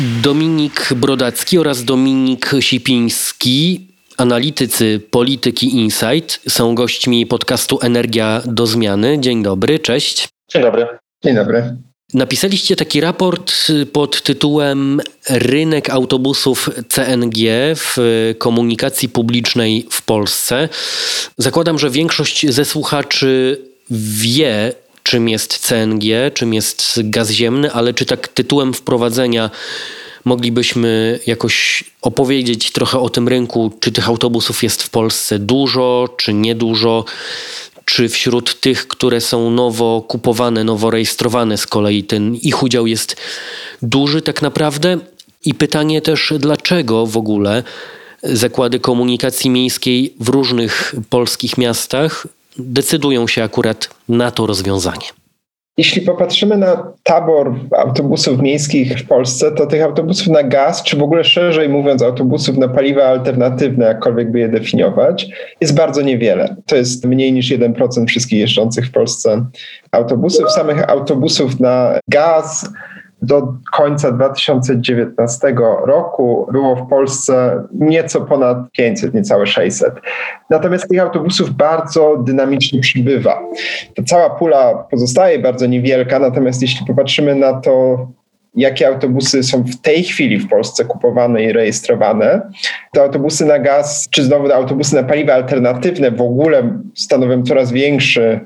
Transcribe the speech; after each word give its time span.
Dominik 0.00 0.88
Brodacki 0.96 1.58
oraz 1.58 1.84
Dominik 1.84 2.50
Sipiński, 2.60 3.88
analitycy 4.16 5.00
polityki 5.10 5.76
Insight, 5.76 6.40
są 6.48 6.74
gośćmi 6.74 7.26
podcastu 7.26 7.78
Energia 7.82 8.42
do 8.46 8.66
Zmiany. 8.66 9.18
Dzień 9.20 9.42
dobry, 9.42 9.78
cześć. 9.78 10.28
Dzień 10.52 10.62
dobry. 10.62 10.86
Dzień 11.24 11.34
dobry. 11.34 11.76
Napisaliście 12.14 12.76
taki 12.76 13.00
raport 13.00 13.52
pod 13.92 14.22
tytułem 14.22 15.00
Rynek 15.28 15.90
autobusów 15.90 16.70
CNG 16.88 17.36
w 17.76 17.96
komunikacji 18.38 19.08
publicznej 19.08 19.86
w 19.90 20.02
Polsce. 20.02 20.68
Zakładam, 21.38 21.78
że 21.78 21.90
większość 21.90 22.50
ze 22.50 22.64
słuchaczy 22.64 23.62
wie, 23.90 24.72
czym 25.02 25.28
jest 25.28 25.58
CNG, 25.58 26.30
czym 26.34 26.54
jest 26.54 27.00
gaz 27.04 27.30
ziemny, 27.30 27.72
ale 27.72 27.94
czy 27.94 28.06
tak 28.06 28.28
tytułem 28.28 28.74
wprowadzenia 28.74 29.50
moglibyśmy 30.24 31.18
jakoś 31.26 31.84
opowiedzieć 32.02 32.70
trochę 32.70 32.98
o 32.98 33.08
tym 33.08 33.28
rynku, 33.28 33.72
czy 33.80 33.92
tych 33.92 34.08
autobusów 34.08 34.62
jest 34.62 34.82
w 34.82 34.90
Polsce 34.90 35.38
dużo, 35.38 36.08
czy 36.16 36.34
niedużo, 36.34 37.04
czy 37.84 38.08
wśród 38.08 38.60
tych, 38.60 38.88
które 38.88 39.20
są 39.20 39.50
nowo 39.50 40.04
kupowane, 40.08 40.64
nowo 40.64 40.90
rejestrowane 40.90 41.56
z 41.56 41.66
kolei 41.66 42.04
ten 42.04 42.34
ich 42.34 42.62
udział 42.62 42.86
jest 42.86 43.16
duży 43.82 44.22
tak 44.22 44.42
naprawdę? 44.42 44.98
I 45.44 45.54
pytanie 45.54 46.02
też, 46.02 46.32
dlaczego 46.38 47.06
w 47.06 47.16
ogóle 47.16 47.62
zakłady 48.22 48.80
komunikacji 48.80 49.50
miejskiej 49.50 50.14
w 50.20 50.28
różnych 50.28 50.94
polskich 51.10 51.58
miastach 51.58 52.26
decydują 52.60 53.26
się 53.26 53.42
akurat 53.42 53.88
na 54.08 54.30
to 54.30 54.46
rozwiązanie. 54.46 55.06
Jeśli 55.78 56.02
popatrzymy 56.02 56.56
na 56.56 56.92
tabor 57.02 57.54
autobusów 57.78 58.40
miejskich 58.40 58.98
w 58.98 59.06
Polsce, 59.06 59.52
to 59.52 59.66
tych 59.66 59.82
autobusów 59.82 60.26
na 60.26 60.42
gaz, 60.42 60.82
czy 60.82 60.96
w 60.96 61.02
ogóle 61.02 61.24
szerzej 61.24 61.68
mówiąc, 61.68 62.02
autobusów 62.02 62.56
na 62.56 62.68
paliwa 62.68 63.04
alternatywne, 63.04 63.86
jakkolwiek 63.86 64.30
by 64.30 64.38
je 64.38 64.48
definiować, 64.48 65.28
jest 65.60 65.74
bardzo 65.74 66.02
niewiele. 66.02 66.56
To 66.66 66.76
jest 66.76 67.04
mniej 67.04 67.32
niż 67.32 67.50
1% 67.50 68.06
wszystkich 68.06 68.38
jeżdżących 68.38 68.86
w 68.86 68.90
Polsce 68.90 69.44
autobusów. 69.92 70.50
Samych 70.50 70.90
autobusów 70.90 71.60
na 71.60 71.98
gaz 72.08 72.68
do 73.22 73.54
końca 73.72 74.12
2019 74.12 75.54
roku 75.86 76.46
było 76.52 76.76
w 76.76 76.88
Polsce 76.88 77.62
nieco 77.72 78.20
ponad 78.20 78.58
500, 78.72 79.14
niecałe 79.14 79.46
600. 79.46 79.94
Natomiast 80.50 80.88
tych 80.88 81.00
autobusów 81.00 81.50
bardzo 81.50 82.16
dynamicznie 82.16 82.80
przybywa. 82.80 83.42
Ta 83.96 84.02
cała 84.02 84.30
pula 84.30 84.74
pozostaje 84.90 85.38
bardzo 85.38 85.66
niewielka, 85.66 86.18
natomiast 86.18 86.62
jeśli 86.62 86.86
popatrzymy 86.86 87.34
na 87.34 87.60
to, 87.60 88.06
jakie 88.54 88.88
autobusy 88.88 89.42
są 89.42 89.62
w 89.62 89.80
tej 89.80 90.04
chwili 90.04 90.38
w 90.38 90.48
Polsce 90.48 90.84
kupowane 90.84 91.42
i 91.42 91.52
rejestrowane, 91.52 92.40
to 92.94 93.02
autobusy 93.02 93.44
na 93.44 93.58
gaz, 93.58 94.08
czy 94.10 94.24
znowu 94.24 94.52
autobusy 94.52 94.96
na 94.96 95.02
paliwa 95.02 95.34
alternatywne 95.34 96.10
w 96.10 96.20
ogóle 96.20 96.78
stanowią 96.94 97.42
coraz 97.42 97.72
większy 97.72 98.40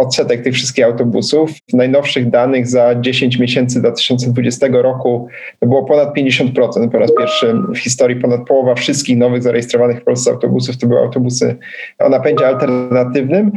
odsetek 0.00 0.42
tych 0.42 0.54
wszystkich 0.54 0.84
autobusów. 0.84 1.50
W 1.70 1.74
najnowszych 1.74 2.30
danych 2.30 2.66
za 2.66 2.94
10 2.94 3.38
miesięcy 3.38 3.80
2020 3.80 4.66
roku 4.72 5.28
to 5.60 5.66
było 5.66 5.84
ponad 5.84 6.16
50%. 6.16 6.88
Po 6.90 6.98
raz 6.98 7.10
pierwszy 7.18 7.54
w 7.74 7.78
historii 7.78 8.16
ponad 8.16 8.46
połowa 8.46 8.74
wszystkich 8.74 9.18
nowych 9.18 9.42
zarejestrowanych 9.42 10.00
w 10.00 10.04
Polsce 10.04 10.30
autobusów 10.30 10.76
to 10.76 10.86
były 10.86 11.00
autobusy 11.00 11.56
o 11.98 12.08
napędzie 12.08 12.46
alternatywnym. 12.46 13.52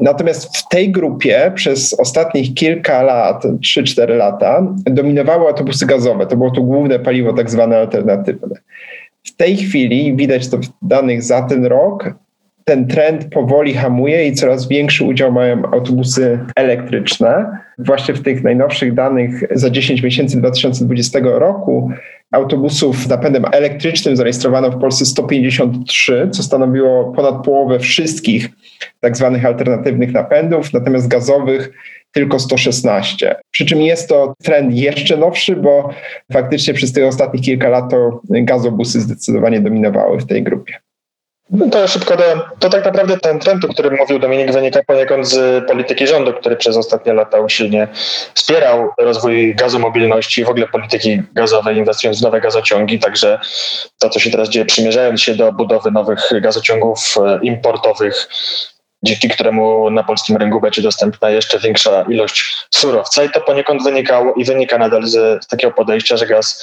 Natomiast 0.00 0.56
w 0.56 0.68
tej 0.68 0.90
grupie 0.90 1.52
przez 1.54 2.00
ostatnich 2.00 2.54
kilka 2.54 3.02
lat, 3.02 3.44
3-4 3.44 4.16
lata, 4.16 4.74
dominowały 4.84 5.46
autobusy 5.46 5.86
gazowe. 5.86 6.26
To 6.26 6.36
było 6.36 6.50
to 6.50 6.62
główne 6.62 6.98
paliwo, 6.98 7.32
tak 7.32 7.50
zwane 7.50 7.78
alternatywne. 7.78 8.54
W 9.24 9.36
tej 9.36 9.56
chwili 9.56 10.16
widać 10.16 10.48
to 10.48 10.58
w 10.58 10.66
danych 10.82 11.22
za 11.22 11.42
ten 11.42 11.66
rok 11.66 12.14
ten 12.68 12.86
trend 12.86 13.24
powoli 13.30 13.74
hamuje 13.74 14.28
i 14.28 14.32
coraz 14.32 14.68
większy 14.68 15.04
udział 15.04 15.32
mają 15.32 15.62
autobusy 15.72 16.38
elektryczne. 16.56 17.58
Właśnie 17.78 18.14
w 18.14 18.22
tych 18.22 18.44
najnowszych 18.44 18.94
danych 18.94 19.42
za 19.50 19.70
10 19.70 20.02
miesięcy 20.02 20.38
2020 20.38 21.18
roku 21.22 21.90
autobusów 22.32 22.96
z 22.96 23.08
napędem 23.08 23.44
elektrycznym 23.52 24.16
zarejestrowano 24.16 24.70
w 24.70 24.80
Polsce 24.80 25.06
153, 25.06 26.28
co 26.32 26.42
stanowiło 26.42 27.12
ponad 27.12 27.44
połowę 27.44 27.78
wszystkich 27.78 28.48
tak 29.00 29.16
zwanych 29.16 29.44
alternatywnych 29.44 30.12
napędów, 30.12 30.72
natomiast 30.72 31.08
gazowych 31.08 31.70
tylko 32.12 32.38
116. 32.38 33.36
Przy 33.50 33.66
czym 33.66 33.80
jest 33.80 34.08
to 34.08 34.34
trend 34.42 34.74
jeszcze 34.74 35.16
nowszy, 35.16 35.56
bo 35.56 35.90
faktycznie 36.32 36.74
przez 36.74 36.92
tych 36.92 37.04
ostatnich 37.04 37.42
kilka 37.42 37.68
lat 37.68 37.90
to 37.90 38.20
gazobusy 38.30 39.00
zdecydowanie 39.00 39.60
dominowały 39.60 40.18
w 40.20 40.26
tej 40.26 40.42
grupie. 40.42 40.74
No 41.50 41.70
to 41.70 41.88
szybko. 41.88 42.16
To 42.58 42.70
tak 42.70 42.84
naprawdę 42.84 43.18
ten 43.18 43.38
trend, 43.38 43.64
o 43.64 43.68
którym 43.68 43.96
mówił 43.96 44.18
Dominik, 44.18 44.52
wynika 44.52 44.80
poniekąd 44.86 45.28
z 45.28 45.66
polityki 45.68 46.06
rządu, 46.06 46.32
który 46.32 46.56
przez 46.56 46.76
ostatnie 46.76 47.12
lata 47.12 47.40
usilnie 47.40 47.88
wspierał 48.34 48.90
rozwój 48.98 49.54
gazomobilności 49.54 50.40
i 50.40 50.44
w 50.44 50.48
ogóle 50.48 50.68
polityki 50.68 51.22
gazowej, 51.32 51.76
inwestując 51.76 52.20
w 52.20 52.22
nowe 52.22 52.40
gazociągi. 52.40 52.98
Także 52.98 53.40
to, 53.98 54.10
co 54.10 54.20
się 54.20 54.30
teraz 54.30 54.48
dzieje, 54.48 54.66
przymierzając 54.66 55.22
się 55.22 55.34
do 55.34 55.52
budowy 55.52 55.90
nowych 55.90 56.30
gazociągów 56.40 57.14
e, 57.16 57.38
importowych, 57.42 58.28
dzięki 59.02 59.28
któremu 59.28 59.90
na 59.90 60.04
polskim 60.04 60.36
rynku 60.36 60.60
będzie 60.60 60.82
dostępna 60.82 61.30
jeszcze 61.30 61.58
większa 61.58 62.02
ilość 62.02 62.66
surowca. 62.70 63.24
I 63.24 63.30
to 63.30 63.40
poniekąd 63.40 63.82
wynikało 63.82 64.34
i 64.34 64.44
wynika 64.44 64.78
nadal 64.78 65.06
z, 65.06 65.46
takiego 65.46 65.72
podejścia, 65.72 66.16
że 66.16 66.26
gaz 66.26 66.62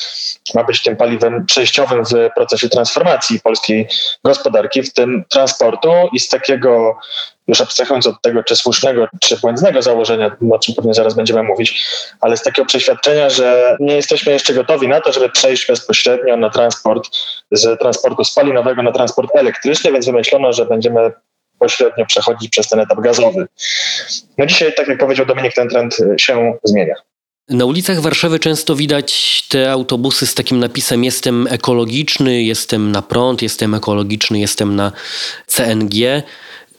ma 0.55 0.63
być 0.63 0.83
tym 0.83 0.95
paliwem 0.95 1.45
przejściowym 1.45 2.03
w 2.05 2.29
procesie 2.35 2.69
transformacji 2.69 3.39
polskiej 3.39 3.87
gospodarki, 4.23 4.83
w 4.83 4.93
tym 4.93 5.23
transportu 5.29 5.89
i 6.13 6.19
z 6.19 6.29
takiego 6.29 6.97
już 7.47 7.61
abstrahując 7.61 8.07
od 8.07 8.21
tego, 8.21 8.43
czy 8.43 8.55
słusznego, 8.55 9.07
czy 9.21 9.37
błędnego 9.37 9.81
założenia, 9.81 10.37
o 10.51 10.59
czym 10.59 10.75
pewnie 10.75 10.93
zaraz 10.93 11.13
będziemy 11.13 11.43
mówić, 11.43 11.85
ale 12.21 12.37
z 12.37 12.41
takiego 12.41 12.65
przeświadczenia, 12.65 13.29
że 13.29 13.77
nie 13.79 13.95
jesteśmy 13.95 14.33
jeszcze 14.33 14.53
gotowi 14.53 14.87
na 14.87 15.01
to, 15.01 15.11
żeby 15.11 15.29
przejść 15.29 15.67
bezpośrednio 15.67 16.37
na 16.37 16.49
transport 16.49 17.09
z 17.51 17.79
transportu 17.79 18.23
spalinowego 18.23 18.83
na 18.83 18.91
transport 18.91 19.35
elektryczny, 19.35 19.91
więc 19.91 20.05
wymyślono, 20.05 20.53
że 20.53 20.65
będziemy 20.65 21.11
pośrednio 21.65 22.05
przechodzić 22.05 22.49
przez 22.49 22.67
ten 22.67 22.79
etap 22.79 22.99
gazowy. 22.99 23.47
No 24.37 24.45
dzisiaj, 24.45 24.73
tak 24.77 24.87
jak 24.87 24.97
powiedział 24.99 25.25
Dominik, 25.25 25.53
ten 25.53 25.69
trend 25.69 25.97
się 26.17 26.53
zmienia. 26.63 26.95
Na 27.49 27.65
ulicach 27.65 28.01
Warszawy 28.01 28.39
często 28.39 28.75
widać 28.75 29.43
te 29.49 29.71
autobusy 29.71 30.27
z 30.27 30.33
takim 30.33 30.59
napisem 30.59 31.03
jestem 31.03 31.47
ekologiczny, 31.47 32.43
jestem 32.43 32.91
na 32.91 33.01
prąd, 33.01 33.41
jestem 33.41 33.73
ekologiczny, 33.73 34.39
jestem 34.39 34.75
na 34.75 34.91
CNG. 35.47 36.23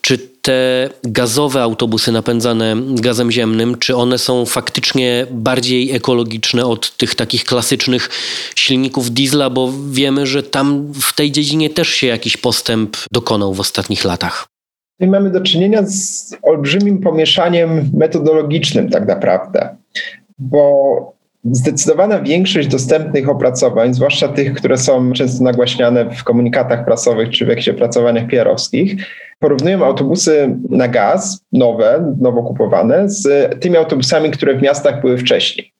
Czy 0.00 0.18
te 0.18 0.90
gazowe 1.02 1.62
autobusy 1.62 2.12
napędzane 2.12 2.76
gazem 2.90 3.30
ziemnym, 3.32 3.78
czy 3.78 3.96
one 3.96 4.18
są 4.18 4.46
faktycznie 4.46 5.26
bardziej 5.30 5.92
ekologiczne 5.92 6.66
od 6.66 6.96
tych 6.96 7.14
takich 7.14 7.44
klasycznych 7.44 8.10
silników 8.56 9.10
diesla, 9.10 9.50
bo 9.50 9.72
wiemy, 9.90 10.26
że 10.26 10.42
tam 10.42 10.92
w 10.92 11.12
tej 11.12 11.32
dziedzinie 11.32 11.70
też 11.70 11.88
się 11.88 12.06
jakiś 12.06 12.36
postęp 12.36 12.96
dokonał 13.12 13.54
w 13.54 13.60
ostatnich 13.60 14.04
latach. 14.04 14.55
Tutaj 14.96 15.08
mamy 15.08 15.30
do 15.30 15.40
czynienia 15.40 15.82
z 15.82 16.36
olbrzymim 16.42 16.98
pomieszaniem 16.98 17.90
metodologicznym, 17.94 18.90
tak 18.90 19.06
naprawdę, 19.06 19.76
bo 20.38 21.16
zdecydowana 21.44 22.20
większość 22.20 22.68
dostępnych 22.68 23.28
opracowań, 23.28 23.94
zwłaszcza 23.94 24.28
tych, 24.28 24.54
które 24.54 24.78
są 24.78 25.12
często 25.12 25.44
nagłaśniane 25.44 26.10
w 26.10 26.24
komunikatach 26.24 26.84
prasowych 26.84 27.30
czy 27.30 27.46
w 27.46 27.48
jakichś 27.48 27.68
opracowaniach 27.68 28.26
PR-owskich, 28.30 29.06
porównują 29.38 29.84
autobusy 29.84 30.56
na 30.70 30.88
gaz, 30.88 31.40
nowe, 31.52 32.14
nowo 32.20 32.42
kupowane, 32.42 33.08
z 33.08 33.52
tymi 33.60 33.76
autobusami, 33.76 34.30
które 34.30 34.54
w 34.54 34.62
miastach 34.62 35.00
były 35.00 35.18
wcześniej. 35.18 35.72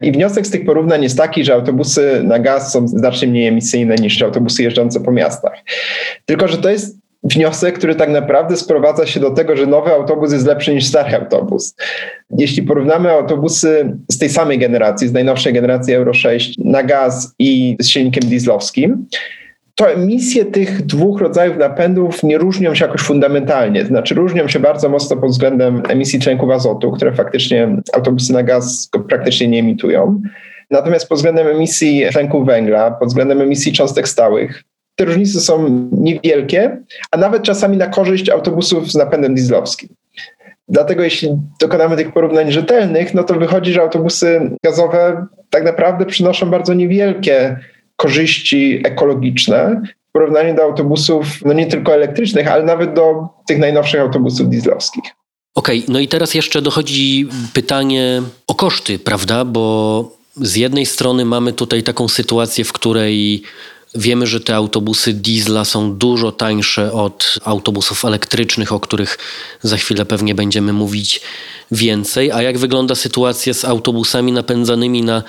I 0.00 0.12
wniosek 0.12 0.46
z 0.46 0.50
tych 0.50 0.64
porównań 0.64 1.02
jest 1.02 1.18
taki, 1.18 1.44
że 1.44 1.54
autobusy 1.54 2.20
na 2.24 2.38
gaz 2.38 2.72
są 2.72 2.88
znacznie 2.88 3.28
mniej 3.28 3.46
emisyjne 3.46 3.94
niż 3.94 4.22
autobusy 4.22 4.62
jeżdżące 4.62 5.00
po 5.00 5.12
miastach. 5.12 5.54
Tylko, 6.24 6.48
że 6.48 6.58
to 6.58 6.70
jest 6.70 7.03
wniosek, 7.24 7.78
który 7.78 7.94
tak 7.94 8.10
naprawdę 8.10 8.56
sprowadza 8.56 9.06
się 9.06 9.20
do 9.20 9.30
tego, 9.30 9.56
że 9.56 9.66
nowy 9.66 9.92
autobus 9.92 10.32
jest 10.32 10.46
lepszy 10.46 10.74
niż 10.74 10.86
stary 10.86 11.16
autobus. 11.16 11.76
Jeśli 12.38 12.62
porównamy 12.62 13.10
autobusy 13.10 13.96
z 14.10 14.18
tej 14.18 14.28
samej 14.28 14.58
generacji, 14.58 15.08
z 15.08 15.12
najnowszej 15.12 15.52
generacji 15.52 15.94
Euro 15.94 16.14
6 16.14 16.58
na 16.58 16.82
gaz 16.82 17.34
i 17.38 17.76
z 17.80 17.86
silnikiem 17.86 18.30
dieslowskim, 18.30 19.06
to 19.74 19.92
emisje 19.92 20.44
tych 20.44 20.82
dwóch 20.82 21.20
rodzajów 21.20 21.56
napędów 21.56 22.22
nie 22.22 22.38
różnią 22.38 22.74
się 22.74 22.84
jakoś 22.84 23.00
fundamentalnie. 23.00 23.84
Znaczy 23.84 24.14
różnią 24.14 24.48
się 24.48 24.60
bardzo 24.60 24.88
mocno 24.88 25.16
pod 25.16 25.30
względem 25.30 25.82
emisji 25.88 26.20
tlenków 26.20 26.50
azotu, 26.50 26.92
które 26.92 27.12
faktycznie 27.12 27.76
autobusy 27.92 28.32
na 28.32 28.42
gaz 28.42 28.90
praktycznie 29.08 29.48
nie 29.48 29.58
emitują. 29.58 30.20
Natomiast 30.70 31.08
pod 31.08 31.18
względem 31.18 31.46
emisji 31.46 32.04
tlenku 32.12 32.44
węgla, 32.44 32.90
pod 32.90 33.08
względem 33.08 33.40
emisji 33.40 33.72
cząstek 33.72 34.08
stałych, 34.08 34.64
te 34.96 35.04
różnice 35.04 35.40
są 35.40 35.88
niewielkie, 35.92 36.82
a 37.10 37.16
nawet 37.16 37.42
czasami 37.42 37.76
na 37.76 37.86
korzyść 37.86 38.28
autobusów 38.28 38.92
z 38.92 38.94
napędem 38.94 39.34
dieslowskim. 39.34 39.88
Dlatego 40.68 41.02
jeśli 41.02 41.28
dokonamy 41.60 41.96
tych 41.96 42.12
porównań 42.12 42.52
rzetelnych, 42.52 43.14
no 43.14 43.24
to 43.24 43.34
wychodzi, 43.34 43.72
że 43.72 43.82
autobusy 43.82 44.50
gazowe 44.64 45.26
tak 45.50 45.64
naprawdę 45.64 46.06
przynoszą 46.06 46.50
bardzo 46.50 46.74
niewielkie 46.74 47.56
korzyści 47.96 48.82
ekologiczne 48.84 49.82
w 50.08 50.12
porównaniu 50.12 50.54
do 50.54 50.62
autobusów, 50.62 51.26
no 51.44 51.52
nie 51.52 51.66
tylko 51.66 51.94
elektrycznych, 51.94 52.48
ale 52.48 52.64
nawet 52.64 52.94
do 52.94 53.28
tych 53.48 53.58
najnowszych 53.58 54.00
autobusów 54.00 54.48
dieslowskich. 54.48 55.04
Okej, 55.54 55.78
okay, 55.78 55.92
no 55.92 56.00
i 56.00 56.08
teraz 56.08 56.34
jeszcze 56.34 56.62
dochodzi 56.62 57.28
pytanie 57.52 58.22
o 58.46 58.54
koszty, 58.54 58.98
prawda? 58.98 59.44
Bo 59.44 60.16
z 60.36 60.56
jednej 60.56 60.86
strony 60.86 61.24
mamy 61.24 61.52
tutaj 61.52 61.82
taką 61.82 62.08
sytuację, 62.08 62.64
w 62.64 62.72
której 62.72 63.42
Wiemy, 63.94 64.26
że 64.26 64.40
te 64.40 64.56
autobusy 64.56 65.12
diesla 65.12 65.64
są 65.64 65.96
dużo 65.96 66.32
tańsze 66.32 66.92
od 66.92 67.38
autobusów 67.44 68.04
elektrycznych, 68.04 68.72
o 68.72 68.80
których 68.80 69.18
za 69.62 69.76
chwilę 69.76 70.04
pewnie 70.04 70.34
będziemy 70.34 70.72
mówić 70.72 71.20
więcej. 71.70 72.32
A 72.32 72.42
jak 72.42 72.58
wygląda 72.58 72.94
sytuacja 72.94 73.54
z 73.54 73.64
autobusami 73.64 74.32
napędzanymi 74.32 75.02
na 75.02 75.22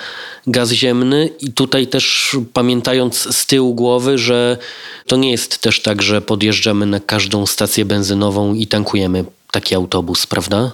gaz 0.46 0.72
ziemny? 0.72 1.30
I 1.40 1.52
tutaj 1.52 1.86
też 1.86 2.36
pamiętając 2.52 3.36
z 3.36 3.46
tyłu 3.46 3.74
głowy, 3.74 4.18
że 4.18 4.58
to 5.06 5.16
nie 5.16 5.30
jest 5.30 5.58
też 5.58 5.82
tak, 5.82 6.02
że 6.02 6.22
podjeżdżamy 6.22 6.86
na 6.86 7.00
każdą 7.00 7.46
stację 7.46 7.84
benzynową 7.84 8.54
i 8.54 8.66
tankujemy 8.66 9.24
taki 9.50 9.74
autobus, 9.74 10.26
prawda? 10.26 10.72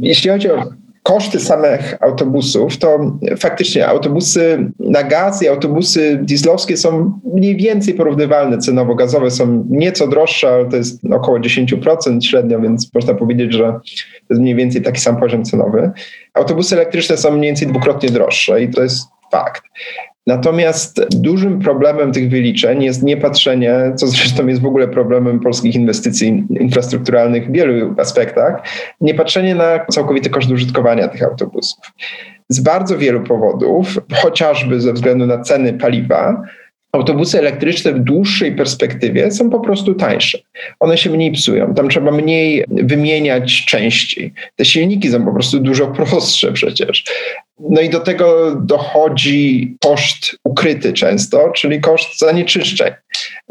Jeśli 0.00 0.30
chodzi 0.30 0.50
o 0.50 0.81
koszty 1.02 1.40
samych 1.40 1.96
autobusów, 2.00 2.76
to 2.76 3.18
faktycznie 3.38 3.88
autobusy 3.88 4.70
na 4.80 5.02
gaz 5.02 5.42
i 5.42 5.48
autobusy 5.48 6.18
dieslowskie 6.22 6.76
są 6.76 7.20
mniej 7.34 7.56
więcej 7.56 7.94
porównywalne 7.94 8.58
cenowo. 8.58 8.94
Gazowe 8.94 9.30
są 9.30 9.64
nieco 9.70 10.08
droższe, 10.08 10.48
ale 10.48 10.68
to 10.68 10.76
jest 10.76 11.00
około 11.12 11.38
10% 11.38 12.20
średnio, 12.22 12.60
więc 12.60 12.94
można 12.94 13.14
powiedzieć, 13.14 13.52
że 13.52 13.64
to 13.64 14.26
jest 14.30 14.42
mniej 14.42 14.54
więcej 14.54 14.82
taki 14.82 15.00
sam 15.00 15.16
poziom 15.16 15.44
cenowy. 15.44 15.90
Autobusy 16.34 16.74
elektryczne 16.74 17.16
są 17.16 17.30
mniej 17.30 17.48
więcej 17.50 17.68
dwukrotnie 17.68 18.08
droższe 18.08 18.62
i 18.62 18.70
to 18.70 18.82
jest 18.82 19.08
fakt. 19.32 19.62
Natomiast 20.26 21.06
dużym 21.10 21.60
problemem 21.60 22.12
tych 22.12 22.30
wyliczeń 22.30 22.82
jest 22.82 23.02
niepatrzenie, 23.02 23.92
co 23.96 24.06
zresztą 24.06 24.46
jest 24.46 24.62
w 24.62 24.66
ogóle 24.66 24.88
problemem 24.88 25.40
polskich 25.40 25.74
inwestycji 25.74 26.44
infrastrukturalnych 26.60 27.48
w 27.48 27.52
wielu 27.52 27.94
aspektach, 27.98 28.62
niepatrzenie 29.00 29.54
na 29.54 29.86
całkowity 29.90 30.30
koszt 30.30 30.50
użytkowania 30.50 31.08
tych 31.08 31.22
autobusów. 31.22 31.78
Z 32.48 32.60
bardzo 32.60 32.98
wielu 32.98 33.20
powodów, 33.20 33.98
chociażby 34.14 34.80
ze 34.80 34.92
względu 34.92 35.26
na 35.26 35.38
ceny 35.38 35.72
paliwa, 35.72 36.42
Autobusy 36.92 37.38
elektryczne 37.38 37.92
w 37.92 37.98
dłuższej 37.98 38.56
perspektywie 38.56 39.30
są 39.30 39.50
po 39.50 39.60
prostu 39.60 39.94
tańsze. 39.94 40.38
One 40.80 40.98
się 40.98 41.10
mniej 41.10 41.32
psują, 41.32 41.74
tam 41.74 41.88
trzeba 41.88 42.10
mniej 42.10 42.64
wymieniać 42.68 43.64
części. 43.64 44.32
Te 44.56 44.64
silniki 44.64 45.10
są 45.10 45.24
po 45.24 45.32
prostu 45.32 45.60
dużo 45.60 45.86
prostsze 45.86 46.52
przecież. 46.52 47.04
No 47.60 47.80
i 47.80 47.90
do 47.90 48.00
tego 48.00 48.56
dochodzi 48.56 49.76
koszt 49.80 50.36
ukryty 50.44 50.92
często, 50.92 51.50
czyli 51.50 51.80
koszt 51.80 52.18
zanieczyszczeń. 52.18 52.92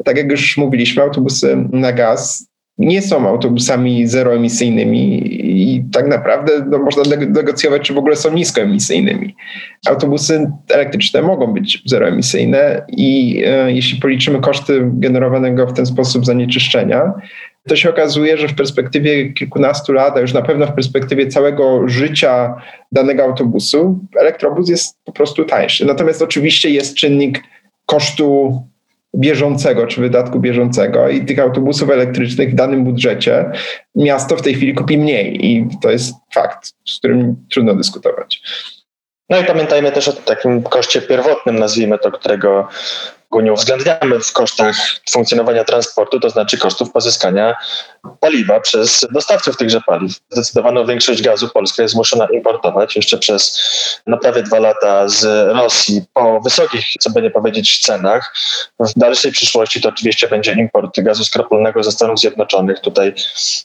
Tak 0.05 0.17
jak 0.17 0.31
już 0.31 0.57
mówiliśmy, 0.57 1.03
autobusy 1.03 1.65
na 1.71 1.93
gaz 1.93 2.51
nie 2.77 3.01
są 3.01 3.27
autobusami 3.27 4.07
zeroemisyjnymi 4.07 5.21
i 5.75 5.83
tak 5.91 6.07
naprawdę 6.07 6.65
no, 6.69 6.77
można 6.77 7.03
negocjować, 7.27 7.81
czy 7.81 7.93
w 7.93 7.97
ogóle 7.97 8.15
są 8.15 8.33
niskoemisyjnymi. 8.33 9.35
Autobusy 9.87 10.51
elektryczne 10.69 11.21
mogą 11.21 11.53
być 11.53 11.83
zeroemisyjne 11.85 12.85
i 12.87 13.43
e, 13.45 13.71
jeśli 13.71 13.99
policzymy 13.99 14.39
koszty 14.39 14.81
generowanego 14.93 15.67
w 15.67 15.73
ten 15.73 15.85
sposób 15.85 16.25
zanieczyszczenia, 16.25 17.13
to 17.67 17.75
się 17.75 17.89
okazuje, 17.89 18.37
że 18.37 18.47
w 18.47 18.55
perspektywie 18.55 19.33
kilkunastu 19.33 19.93
lat, 19.93 20.17
a 20.17 20.19
już 20.19 20.33
na 20.33 20.41
pewno 20.41 20.67
w 20.67 20.73
perspektywie 20.73 21.27
całego 21.27 21.87
życia 21.87 22.55
danego 22.91 23.23
autobusu, 23.23 23.99
elektrobus 24.15 24.69
jest 24.69 24.97
po 25.05 25.11
prostu 25.11 25.45
tańszy. 25.45 25.85
Natomiast 25.85 26.21
oczywiście 26.21 26.69
jest 26.69 26.95
czynnik 26.95 27.43
kosztu 27.85 28.61
bieżącego 29.15 29.87
czy 29.87 30.01
wydatku 30.01 30.39
bieżącego 30.39 31.09
i 31.09 31.25
tych 31.25 31.39
autobusów 31.39 31.89
elektrycznych 31.89 32.51
w 32.51 32.55
danym 32.55 32.83
budżecie 32.83 33.51
miasto 33.95 34.35
w 34.35 34.41
tej 34.41 34.53
chwili 34.53 34.73
kupi 34.73 34.97
mniej 34.97 35.45
i 35.45 35.67
to 35.81 35.91
jest 35.91 36.15
fakt, 36.33 36.73
z 36.87 36.97
którym 36.97 37.35
trudno 37.49 37.75
dyskutować. 37.75 38.41
No 39.29 39.39
i 39.39 39.43
pamiętajmy 39.43 39.91
też 39.91 40.07
o 40.07 40.13
takim 40.13 40.63
koszcie 40.63 41.01
pierwotnym, 41.01 41.59
nazwijmy 41.59 41.99
to, 41.99 42.11
którego 42.11 42.67
go 43.31 43.41
nie 43.41 43.53
uwzględniamy 43.53 44.19
w 44.19 44.33
kosztach 44.33 44.75
funkcjonowania 45.09 45.63
transportu, 45.63 46.19
to 46.19 46.29
znaczy 46.29 46.57
kosztów 46.57 46.91
pozyskania 46.91 47.55
paliwa 48.19 48.59
przez 48.59 49.05
dostawców 49.11 49.57
tychże 49.57 49.81
paliw. 49.81 50.19
Zdecydowaną 50.29 50.85
większość 50.85 51.21
gazu 51.21 51.49
Polska 51.49 51.81
jest 51.81 51.93
zmuszona 51.93 52.27
importować 52.33 52.95
jeszcze 52.95 53.17
przez 53.17 53.59
no, 54.07 54.17
prawie 54.17 54.43
dwa 54.43 54.59
lata 54.59 55.09
z 55.09 55.23
Rosji 55.55 56.01
po 56.13 56.41
wysokich, 56.41 56.85
co 56.99 57.09
by 57.09 57.21
nie 57.21 57.31
powiedzieć, 57.31 57.79
cenach. 57.79 58.33
W 58.79 58.99
dalszej 58.99 59.31
przyszłości 59.31 59.81
to 59.81 59.89
oczywiście 59.89 60.27
będzie 60.27 60.53
import 60.53 60.99
gazu 61.01 61.25
skroplonego 61.25 61.83
ze 61.83 61.91
Stanów 61.91 62.19
Zjednoczonych. 62.19 62.79
Tutaj 62.79 63.13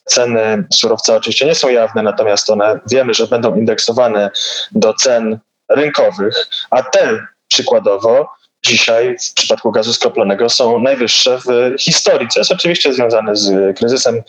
ceny 0.05 0.65
surowca 0.73 1.17
oczywiście 1.17 1.47
nie 1.47 1.55
są 1.55 1.69
jawne, 1.69 2.03
natomiast 2.03 2.51
one 2.51 2.81
wiemy, 2.91 3.15
że 3.15 3.27
będą 3.27 3.57
indeksowane 3.57 4.31
do 4.73 4.95
cen 4.95 5.39
rynkowych, 5.71 6.47
a 6.71 6.83
te 6.83 7.27
przykładowo 7.49 8.29
dzisiaj 8.67 9.17
w 9.19 9.35
przypadku 9.35 9.73
gazu 9.73 9.93
skroplonego 9.93 10.49
są 10.49 10.79
najwyższe 10.79 11.39
w 11.39 11.75
historii, 11.81 12.29
co 12.29 12.41
jest 12.41 12.53
oczywiście 12.53 12.93
związane 12.93 13.37
z 13.37 13.77
kryzysem 13.79 14.23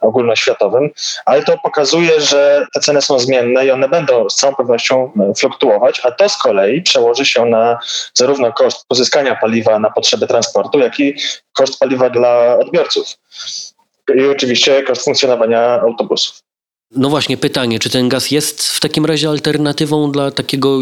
ogólnoświatowym, 0.00 0.90
ale 1.24 1.42
to 1.42 1.58
pokazuje, 1.62 2.20
że 2.20 2.66
te 2.74 2.80
ceny 2.80 3.02
są 3.02 3.18
zmienne 3.18 3.66
i 3.66 3.70
one 3.70 3.88
będą 3.88 4.30
z 4.30 4.36
całą 4.36 4.54
pewnością 4.54 5.12
fluktuować, 5.36 6.00
a 6.04 6.10
to 6.10 6.28
z 6.28 6.38
kolei 6.38 6.82
przełoży 6.82 7.24
się 7.24 7.46
na 7.46 7.78
zarówno 8.14 8.52
koszt 8.52 8.86
pozyskania 8.88 9.36
paliwa 9.36 9.78
na 9.78 9.90
potrzeby 9.90 10.26
transportu, 10.26 10.78
jak 10.78 11.00
i 11.00 11.14
koszt 11.52 11.78
paliwa 11.78 12.10
dla 12.10 12.58
odbiorców. 12.58 13.06
I 14.14 14.26
oczywiście 14.26 14.82
koszt 14.82 15.04
funkcjonowania 15.04 15.80
autobusów. 15.80 16.42
No 16.96 17.08
właśnie, 17.08 17.36
pytanie, 17.36 17.78
czy 17.78 17.90
ten 17.90 18.08
gaz 18.08 18.30
jest 18.30 18.68
w 18.68 18.80
takim 18.80 19.06
razie 19.06 19.28
alternatywą 19.28 20.12
dla 20.12 20.30
takiego 20.30 20.78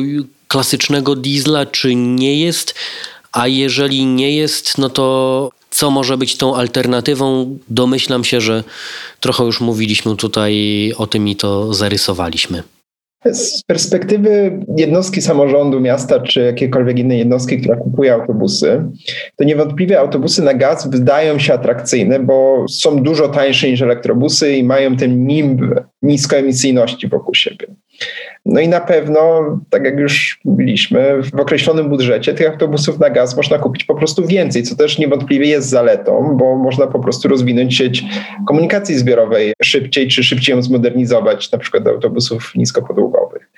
klasycznego 0.48 1.16
diesla, 1.16 1.66
czy 1.66 1.94
nie 1.94 2.40
jest? 2.40 2.74
A 3.32 3.46
jeżeli 3.46 4.06
nie 4.06 4.36
jest, 4.36 4.78
no 4.78 4.90
to 4.90 5.50
co 5.70 5.90
może 5.90 6.18
być 6.18 6.36
tą 6.36 6.56
alternatywą? 6.56 7.58
Domyślam 7.68 8.24
się, 8.24 8.40
że 8.40 8.64
trochę 9.20 9.44
już 9.44 9.60
mówiliśmy 9.60 10.16
tutaj 10.16 10.54
o 10.96 11.06
tym 11.06 11.28
i 11.28 11.36
to 11.36 11.74
zarysowaliśmy. 11.74 12.62
Z 13.24 13.62
perspektywy 13.62 14.60
jednostki 14.76 15.22
samorządu 15.22 15.80
miasta 15.80 16.20
czy 16.20 16.40
jakiejkolwiek 16.40 16.98
innej 16.98 17.18
jednostki, 17.18 17.60
która 17.60 17.76
kupuje 17.76 18.14
autobusy, 18.14 18.84
to 19.36 19.44
niewątpliwie 19.44 20.00
autobusy 20.00 20.42
na 20.42 20.54
gaz 20.54 20.90
wydają 20.90 21.38
się 21.38 21.54
atrakcyjne, 21.54 22.20
bo 22.20 22.64
są 22.68 23.02
dużo 23.02 23.28
tańsze 23.28 23.70
niż 23.70 23.82
elektrobusy 23.82 24.56
i 24.56 24.64
mają 24.64 24.96
ten 24.96 25.26
nimb 25.26 25.60
niskoemisyjności 26.02 27.08
wokół 27.08 27.34
siebie. 27.34 27.66
No 28.46 28.60
i 28.60 28.68
na 28.68 28.80
pewno, 28.80 29.42
tak 29.70 29.84
jak 29.84 29.98
już 29.98 30.40
mówiliśmy, 30.44 31.22
w 31.22 31.40
określonym 31.40 31.88
budżecie 31.88 32.34
tych 32.34 32.50
autobusów 32.50 32.98
na 32.98 33.10
gaz 33.10 33.36
można 33.36 33.58
kupić 33.58 33.84
po 33.84 33.94
prostu 33.94 34.26
więcej, 34.26 34.62
co 34.62 34.76
też 34.76 34.98
niewątpliwie 34.98 35.46
jest 35.46 35.68
zaletą, 35.68 36.36
bo 36.36 36.56
można 36.56 36.86
po 36.86 36.98
prostu 36.98 37.28
rozwinąć 37.28 37.76
sieć 37.76 38.04
komunikacji 38.46 38.98
zbiorowej 38.98 39.52
szybciej, 39.62 40.08
czy 40.08 40.24
szybciej 40.24 40.56
ją 40.56 40.62
zmodernizować, 40.62 41.52
na 41.52 41.58
przykład 41.58 41.86
autobusów 41.86 42.52
niskopodłogowych. 42.54 43.50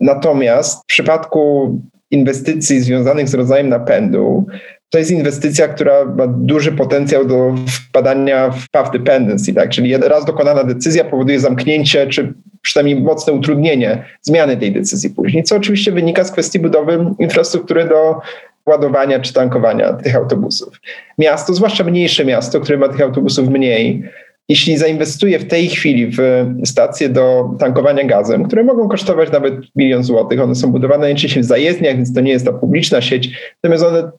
Natomiast 0.00 0.82
w 0.82 0.86
przypadku 0.86 1.74
inwestycji 2.10 2.80
związanych 2.80 3.28
z 3.28 3.34
rodzajem 3.34 3.68
napędu, 3.68 4.46
to 4.90 4.98
jest 4.98 5.10
inwestycja, 5.10 5.68
która 5.68 6.04
ma 6.04 6.26
duży 6.26 6.72
potencjał 6.72 7.24
do 7.24 7.54
wpadania 7.68 8.50
w 8.50 8.70
path 8.70 8.92
dependency, 8.92 9.54
tak? 9.54 9.70
czyli 9.70 9.96
raz 9.96 10.24
dokonana 10.24 10.64
decyzja 10.64 11.04
powoduje 11.04 11.40
zamknięcie 11.40 12.06
czy 12.06 12.34
przynajmniej 12.62 13.00
mocne 13.00 13.32
utrudnienie 13.32 14.04
zmiany 14.22 14.56
tej 14.56 14.72
decyzji 14.72 15.10
później, 15.10 15.42
co 15.42 15.56
oczywiście 15.56 15.92
wynika 15.92 16.24
z 16.24 16.32
kwestii 16.32 16.58
budowy 16.58 17.14
infrastruktury 17.18 17.84
do 17.84 18.20
ładowania 18.66 19.20
czy 19.20 19.32
tankowania 19.32 19.92
tych 19.92 20.16
autobusów. 20.16 20.80
Miasto, 21.18 21.54
zwłaszcza 21.54 21.84
mniejsze 21.84 22.24
miasto, 22.24 22.60
które 22.60 22.78
ma 22.78 22.88
tych 22.88 23.00
autobusów 23.00 23.48
mniej, 23.48 24.02
jeśli 24.48 24.76
zainwestuje 24.76 25.38
w 25.38 25.48
tej 25.48 25.68
chwili 25.68 26.06
w 26.06 26.46
stacje 26.64 27.08
do 27.08 27.50
tankowania 27.58 28.04
gazem, 28.04 28.44
które 28.44 28.64
mogą 28.64 28.88
kosztować 28.88 29.32
nawet 29.32 29.54
milion 29.76 30.04
złotych, 30.04 30.40
one 30.40 30.54
są 30.54 30.72
budowane 30.72 31.00
najczęściej 31.00 31.42
w 31.42 31.46
zajezdniach, 31.46 31.96
więc 31.96 32.14
to 32.14 32.20
nie 32.20 32.32
jest 32.32 32.46
ta 32.46 32.52
publiczna 32.52 33.00
sieć, 33.00 33.54
natomiast 33.62 33.84
one 33.84 34.10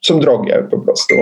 są 0.00 0.20
drogie 0.20 0.64
po 0.70 0.78
prostu. 0.78 1.14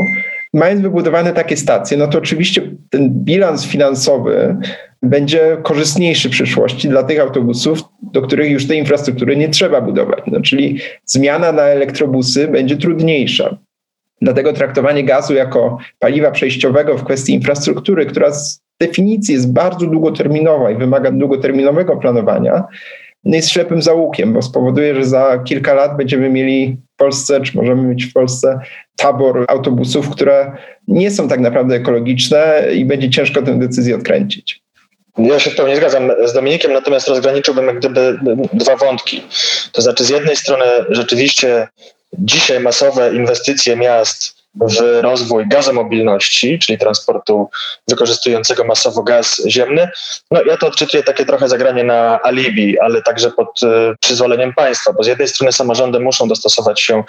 Mając 0.54 0.80
wybudowane 0.80 1.32
takie 1.32 1.56
stacje, 1.56 1.96
no 1.96 2.06
to 2.06 2.18
oczywiście 2.18 2.62
ten 2.90 3.10
bilans 3.10 3.66
finansowy 3.66 4.56
będzie 5.02 5.56
korzystniejszy 5.62 6.28
w 6.28 6.32
przyszłości 6.32 6.88
dla 6.88 7.02
tych 7.02 7.20
autobusów, 7.20 7.82
do 8.02 8.22
których 8.22 8.50
już 8.50 8.66
tej 8.66 8.78
infrastruktury 8.78 9.36
nie 9.36 9.48
trzeba 9.48 9.80
budować. 9.80 10.24
No, 10.26 10.40
czyli 10.40 10.78
zmiana 11.04 11.52
na 11.52 11.62
elektrobusy 11.62 12.48
będzie 12.48 12.76
trudniejsza. 12.76 13.56
Dlatego 14.22 14.52
traktowanie 14.52 15.04
gazu 15.04 15.34
jako 15.34 15.78
paliwa 15.98 16.30
przejściowego 16.30 16.98
w 16.98 17.04
kwestii 17.04 17.34
infrastruktury, 17.34 18.06
która 18.06 18.30
z 18.30 18.62
definicji 18.80 19.34
jest 19.34 19.52
bardzo 19.52 19.86
długoterminowa 19.86 20.70
i 20.70 20.76
wymaga 20.76 21.10
długoterminowego 21.10 21.96
planowania, 21.96 22.64
jest 23.24 23.48
ślepym 23.48 23.82
zaułkiem, 23.82 24.32
bo 24.32 24.42
spowoduje, 24.42 24.94
że 24.94 25.04
za 25.04 25.38
kilka 25.38 25.74
lat 25.74 25.96
będziemy 25.96 26.30
mieli 26.30 26.76
Polsce, 27.00 27.40
czy 27.40 27.56
możemy 27.56 27.82
mieć 27.82 28.04
w 28.04 28.12
Polsce 28.12 28.60
tabor 28.96 29.44
autobusów, 29.48 30.10
które 30.10 30.52
nie 30.88 31.10
są 31.10 31.28
tak 31.28 31.40
naprawdę 31.40 31.74
ekologiczne 31.76 32.68
i 32.74 32.84
będzie 32.84 33.10
ciężko 33.10 33.42
tę 33.42 33.58
decyzję 33.58 33.96
odkręcić. 33.96 34.62
Ja 35.18 35.38
się 35.38 35.50
w 35.50 35.56
pełni 35.56 35.76
zgadzam 35.76 36.10
z 36.24 36.32
Dominikiem, 36.32 36.72
natomiast 36.72 37.08
rozgraniczyłbym 37.08 37.66
jak 37.66 37.78
gdyby 37.78 38.18
dwa 38.52 38.76
wątki. 38.76 39.22
To 39.72 39.82
znaczy, 39.82 40.04
z 40.04 40.08
jednej 40.08 40.36
strony 40.36 40.64
rzeczywiście 40.88 41.68
dzisiaj 42.18 42.60
masowe 42.60 43.14
inwestycje 43.14 43.76
miast 43.76 44.39
w 44.54 45.00
rozwój 45.02 45.48
gazomobilności, 45.48 46.58
czyli 46.58 46.78
transportu 46.78 47.48
wykorzystującego 47.88 48.64
masowo 48.64 49.02
gaz 49.02 49.42
ziemny. 49.48 49.88
No 50.30 50.42
ja 50.42 50.56
to 50.56 50.66
odczytuję 50.66 51.02
takie 51.02 51.24
trochę 51.24 51.48
zagranie 51.48 51.84
na 51.84 52.22
alibi, 52.22 52.80
ale 52.80 53.02
także 53.02 53.30
pod 53.30 53.62
y, 53.62 53.66
przyzwoleniem 54.00 54.54
państwa, 54.54 54.92
bo 54.92 55.02
z 55.02 55.06
jednej 55.06 55.28
strony 55.28 55.52
samorządy 55.52 56.00
muszą 56.00 56.28
dostosować 56.28 56.80
się 56.80 57.04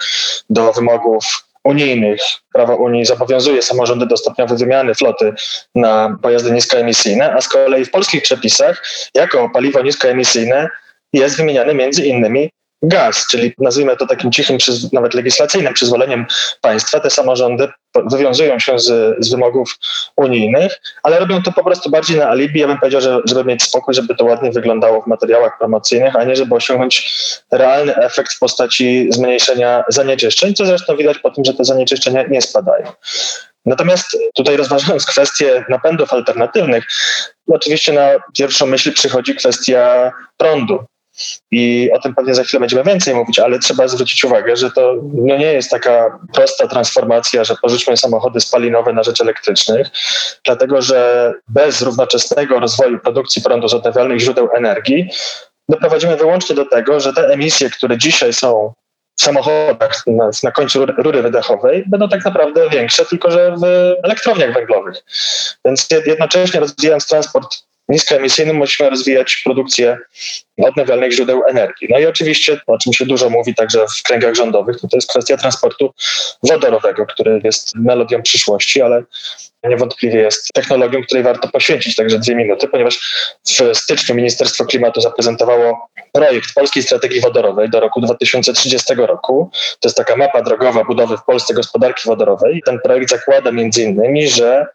do 0.50 0.72
wymogów 0.72 1.24
unijnych. 1.64 2.20
Prawo 2.52 2.76
Unii 2.76 3.04
zobowiązuje 3.04 3.62
samorządy 3.62 4.06
do 4.06 4.16
stopniowej 4.16 4.58
wymiany 4.58 4.94
floty 4.94 5.32
na 5.74 6.18
pojazdy 6.22 6.50
niskoemisyjne, 6.50 7.32
a 7.32 7.40
z 7.40 7.48
kolei 7.48 7.84
w 7.84 7.90
polskich 7.90 8.22
przepisach 8.22 8.84
jako 9.14 9.50
paliwo 9.50 9.82
niskoemisyjne 9.82 10.68
jest 11.12 11.36
wymieniany 11.36 11.74
między 11.74 12.06
innymi 12.06 12.50
gaz, 12.82 13.26
czyli 13.30 13.54
nazwijmy 13.58 13.96
to 13.96 14.06
takim 14.06 14.32
cichym, 14.32 14.58
nawet 14.92 15.14
legislacyjnym 15.14 15.74
przyzwoleniem 15.74 16.26
państwa. 16.60 17.00
Te 17.00 17.10
samorządy 17.10 17.68
wywiązują 18.10 18.58
się 18.58 18.78
z, 18.78 19.16
z, 19.18 19.30
wymogów 19.30 19.78
unijnych, 20.16 20.80
ale 21.02 21.18
robią 21.18 21.42
to 21.42 21.52
po 21.52 21.64
prostu 21.64 21.90
bardziej 21.90 22.18
na 22.18 22.28
alibi. 22.28 22.60
Ja 22.60 22.66
bym 22.66 22.78
powiedział, 22.78 23.00
że, 23.00 23.20
żeby 23.24 23.44
mieć 23.44 23.62
spokój, 23.62 23.94
żeby 23.94 24.14
to 24.14 24.24
ładnie 24.24 24.50
wyglądało 24.50 25.02
w 25.02 25.06
materiałach 25.06 25.58
promocyjnych, 25.58 26.16
a 26.16 26.24
nie 26.24 26.36
żeby 26.36 26.54
osiągnąć 26.54 27.14
realny 27.52 27.96
efekt 27.96 28.32
w 28.32 28.38
postaci 28.38 29.06
zmniejszenia 29.10 29.84
zanieczyszczeń, 29.88 30.54
co 30.54 30.66
zresztą 30.66 30.96
widać 30.96 31.18
po 31.18 31.30
tym, 31.30 31.44
że 31.44 31.54
te 31.54 31.64
zanieczyszczenia 31.64 32.22
nie 32.22 32.42
spadają. 32.42 32.86
Natomiast 33.66 34.16
tutaj 34.34 34.56
rozważając 34.56 35.06
kwestię 35.06 35.64
napędów 35.68 36.12
alternatywnych, 36.12 36.84
oczywiście 37.48 37.92
na 37.92 38.08
pierwszą 38.38 38.66
myśl 38.66 38.92
przychodzi 38.92 39.34
kwestia 39.34 40.12
prądu. 40.36 40.84
I 41.50 41.90
o 41.92 41.98
tym 41.98 42.14
pewnie 42.14 42.34
za 42.34 42.44
chwilę 42.44 42.60
będziemy 42.60 42.84
więcej 42.84 43.14
mówić, 43.14 43.38
ale 43.38 43.58
trzeba 43.58 43.88
zwrócić 43.88 44.24
uwagę, 44.24 44.56
że 44.56 44.70
to 44.70 44.94
no 45.14 45.36
nie 45.36 45.52
jest 45.52 45.70
taka 45.70 46.18
prosta 46.34 46.68
transformacja, 46.68 47.44
że 47.44 47.54
porzućmy 47.62 47.96
samochody 47.96 48.40
spalinowe 48.40 48.92
na 48.92 49.02
rzecz 49.02 49.20
elektrycznych, 49.20 49.86
dlatego 50.44 50.82
że 50.82 51.32
bez 51.48 51.82
równoczesnego 51.82 52.60
rozwoju 52.60 52.98
produkcji 52.98 53.42
prądu 53.42 53.68
z 53.68 53.74
odnawialnych 53.74 54.20
źródeł 54.20 54.48
energii 54.56 55.08
doprowadzimy 55.68 56.16
wyłącznie 56.16 56.56
do 56.56 56.64
tego, 56.64 57.00
że 57.00 57.12
te 57.12 57.26
emisje, 57.26 57.70
które 57.70 57.98
dzisiaj 57.98 58.32
są 58.32 58.72
w 59.16 59.22
samochodach 59.22 60.02
na, 60.06 60.30
na 60.42 60.50
końcu 60.50 60.86
rury 60.86 61.22
wydechowej 61.22 61.84
będą 61.86 62.08
tak 62.08 62.24
naprawdę 62.24 62.70
większe, 62.70 63.04
tylko 63.04 63.30
że 63.30 63.54
w 63.56 63.64
elektrowniach 64.04 64.54
węglowych. 64.54 65.04
Więc 65.64 65.88
jednocześnie 66.06 66.60
rozwijając 66.60 67.06
transport 67.06 67.56
niskoemisyjnym 67.88 68.56
musimy 68.56 68.90
rozwijać 68.90 69.40
produkcję 69.44 69.98
odnawialnych 70.62 71.12
źródeł 71.12 71.42
energii. 71.48 71.88
No 71.90 71.98
i 71.98 72.06
oczywiście, 72.06 72.60
o 72.66 72.78
czym 72.78 72.92
się 72.92 73.06
dużo 73.06 73.30
mówi 73.30 73.54
także 73.54 73.86
w 73.98 74.02
kręgach 74.02 74.34
rządowych, 74.34 74.80
to, 74.80 74.88
to 74.88 74.96
jest 74.96 75.08
kwestia 75.08 75.36
transportu 75.36 75.94
wodorowego, 76.42 77.06
który 77.06 77.40
jest 77.44 77.74
melodią 77.74 78.22
przyszłości, 78.22 78.82
ale 78.82 79.02
niewątpliwie 79.68 80.20
jest 80.20 80.48
technologią, 80.54 81.02
której 81.02 81.22
warto 81.24 81.48
poświęcić 81.48 81.96
także 81.96 82.18
dwie 82.18 82.34
minuty, 82.34 82.68
ponieważ 82.68 83.00
w 83.48 83.78
styczniu 83.78 84.14
Ministerstwo 84.14 84.64
Klimatu 84.64 85.00
zaprezentowało 85.00 85.88
projekt 86.12 86.54
Polskiej 86.54 86.82
Strategii 86.82 87.20
Wodorowej 87.20 87.70
do 87.70 87.80
roku 87.80 88.00
2030 88.00 88.94
roku. 88.94 89.50
To 89.80 89.88
jest 89.88 89.96
taka 89.96 90.16
mapa 90.16 90.42
drogowa 90.42 90.84
budowy 90.84 91.16
w 91.16 91.24
Polsce 91.24 91.54
gospodarki 91.54 92.02
wodorowej. 92.06 92.62
Ten 92.66 92.80
projekt 92.80 93.10
zakłada 93.10 93.52
między 93.52 93.82
innymi, 93.82 94.28
że 94.28 94.66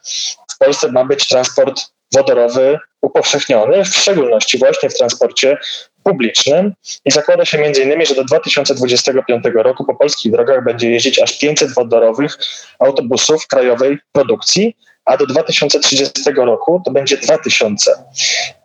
w 0.52 0.58
Polsce 0.58 0.92
ma 0.92 1.06
być 1.06 1.28
transport 1.28 1.82
wodorowy 2.14 2.80
upowszechniony, 3.02 3.84
w 3.86 3.96
szczególności 3.96 4.58
właśnie 4.58 4.90
w 4.90 4.98
transporcie 4.98 5.58
publicznym 6.04 6.74
i 7.06 7.12
zakłada 7.12 7.46
się 7.46 7.72
innymi, 7.84 8.06
że 8.06 8.16
do 8.16 8.24
2025 8.24 9.44
roku 9.54 9.86
po 9.86 9.96
polskich 9.96 10.32
drogach 10.32 10.64
będzie 10.64 10.92
jeździć 10.92 11.20
aż 11.20 11.40
500 11.40 11.74
wodorowych 11.74 12.38
autobusów 12.80 13.48
krajowej 13.48 13.98
produkcji, 14.12 14.78
a 15.06 15.18
do 15.18 15.26
2030 15.26 16.14
roku 16.36 16.82
to 16.86 16.92
będzie 16.92 17.18
2000. 17.18 17.92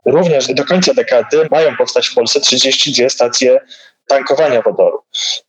Również 0.07 0.47
do 0.47 0.65
końca 0.65 0.95
dekady 0.95 1.49
mają 1.51 1.77
powstać 1.77 2.09
w 2.09 2.15
Polsce 2.15 2.41
32 2.41 3.09
stacje 3.09 3.61
tankowania 4.07 4.63
wodoru. 4.63 4.99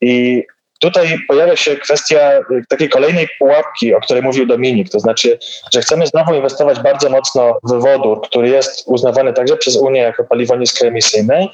I 0.00 0.42
Tutaj 0.84 1.18
pojawia 1.28 1.56
się 1.56 1.76
kwestia 1.76 2.40
y, 2.50 2.64
takiej 2.68 2.88
kolejnej 2.88 3.28
pułapki, 3.38 3.94
o 3.94 4.00
której 4.00 4.22
mówił 4.22 4.46
Dominik, 4.46 4.90
to 4.90 5.00
znaczy, 5.00 5.38
że 5.72 5.80
chcemy 5.80 6.06
znowu 6.06 6.34
inwestować 6.34 6.80
bardzo 6.80 7.10
mocno 7.10 7.58
w 7.62 7.80
wodór, 7.80 8.20
który 8.20 8.48
jest 8.48 8.82
uznawany 8.86 9.32
także 9.32 9.56
przez 9.56 9.76
Unię 9.76 10.00
jako 10.00 10.24
paliwo 10.24 10.56
niskoemisyjne, 10.56 11.48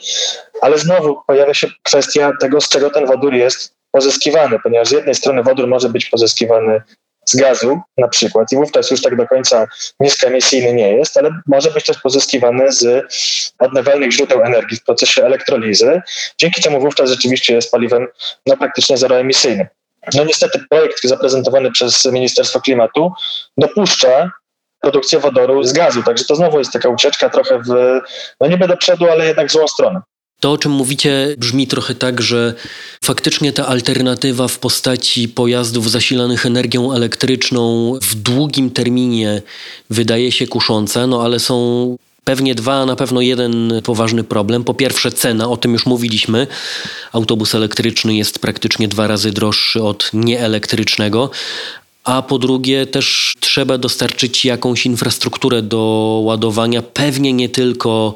ale 0.61 0.79
znowu 0.79 1.23
pojawia 1.27 1.55
się 1.55 1.67
kwestia 1.83 2.33
tego, 2.41 2.61
z 2.61 2.69
czego 2.69 2.91
ten 2.91 3.07
wodór 3.07 3.35
jest 3.35 3.75
pozyskiwany, 3.91 4.59
ponieważ 4.63 4.89
z 4.89 4.93
jednej 4.93 5.15
strony 5.15 5.43
wodór 5.43 5.67
może 5.67 5.89
być 5.89 6.07
pozyskiwany 6.07 6.83
z 7.31 7.37
gazu 7.37 7.81
na 7.99 8.09
przykład 8.09 8.53
i 8.53 8.57
wówczas 8.57 8.91
już 8.91 9.03
tak 9.03 9.17
do 9.17 9.27
końca 9.27 9.67
niskoemisyjny 10.01 10.73
nie 10.73 10.97
jest, 10.97 11.17
ale 11.17 11.31
może 11.47 11.71
być 11.71 11.85
też 11.85 11.99
pozyskiwany 11.99 12.73
z 12.73 13.13
odnawialnych 13.59 14.13
źródeł 14.13 14.43
energii 14.43 14.77
w 14.77 14.85
procesie 14.85 15.25
elektrolizy, 15.25 16.03
dzięki 16.39 16.63
czemu 16.63 16.81
wówczas 16.81 17.11
rzeczywiście 17.11 17.55
jest 17.55 17.71
paliwem 17.71 18.07
no, 18.47 18.57
praktycznie 18.57 18.97
zeroemisyjnym. 18.97 19.67
No 20.15 20.25
niestety 20.25 20.61
projekt 20.71 21.05
zaprezentowany 21.05 21.71
przez 21.71 22.05
Ministerstwo 22.05 22.61
Klimatu 22.61 23.13
dopuszcza 23.57 24.31
produkcję 24.81 25.19
wodoru 25.19 25.63
z 25.63 25.73
gazu, 25.73 26.03
także 26.03 26.25
to 26.25 26.37
znowu 26.37 26.59
jest 26.59 26.73
taka 26.73 26.89
ucieczka 26.89 27.31
trochę 27.31 27.59
w, 27.59 28.01
no 28.41 28.47
niby 28.47 28.69
do 28.69 28.77
przodu, 28.77 29.11
ale 29.11 29.27
jednak 29.27 29.47
w 29.47 29.53
złą 29.53 29.69
stronę. 29.69 30.01
To, 30.41 30.53
o 30.53 30.59
czym 30.59 30.73
mówicie, 30.73 31.35
brzmi 31.39 31.67
trochę 31.67 31.95
tak, 31.95 32.23
że 32.23 32.55
faktycznie 33.05 33.53
ta 33.53 33.67
alternatywa 33.67 34.49
w 34.49 34.59
postaci 34.59 35.29
pojazdów 35.29 35.91
zasilanych 35.91 36.47
energią 36.47 36.93
elektryczną 36.93 37.93
w 38.03 38.15
długim 38.15 38.71
terminie 38.71 39.43
wydaje 39.91 40.33
się 40.33 40.47
kusząca, 40.47 41.07
no 41.07 41.23
ale 41.23 41.39
są 41.39 41.97
pewnie 42.25 42.55
dwa, 42.55 42.75
a 42.75 42.87
na 42.87 42.97
pewno 42.97 43.21
jeden 43.21 43.73
poważny 43.85 44.25
problem. 44.25 44.65
Po 44.65 44.75
pierwsze 44.75 45.13
cena, 45.13 45.49
o 45.49 45.57
tym 45.57 45.73
już 45.73 45.87
mówiliśmy. 45.87 46.47
Autobus 47.13 47.55
elektryczny 47.55 48.15
jest 48.15 48.39
praktycznie 48.39 48.89
dwa 48.89 49.07
razy 49.07 49.33
droższy 49.33 49.83
od 49.83 50.11
nieelektrycznego, 50.13 51.31
a 52.05 52.23
po 52.23 52.39
drugie 52.39 52.87
też 52.87 53.35
trzeba 53.41 53.79
dostarczyć 53.79 54.45
jakąś 54.45 54.87
infrastrukturę 54.87 55.63
do 55.63 55.79
ładowania, 56.25 56.83
pewnie 56.83 57.33
nie 57.33 57.49
tylko 57.49 58.15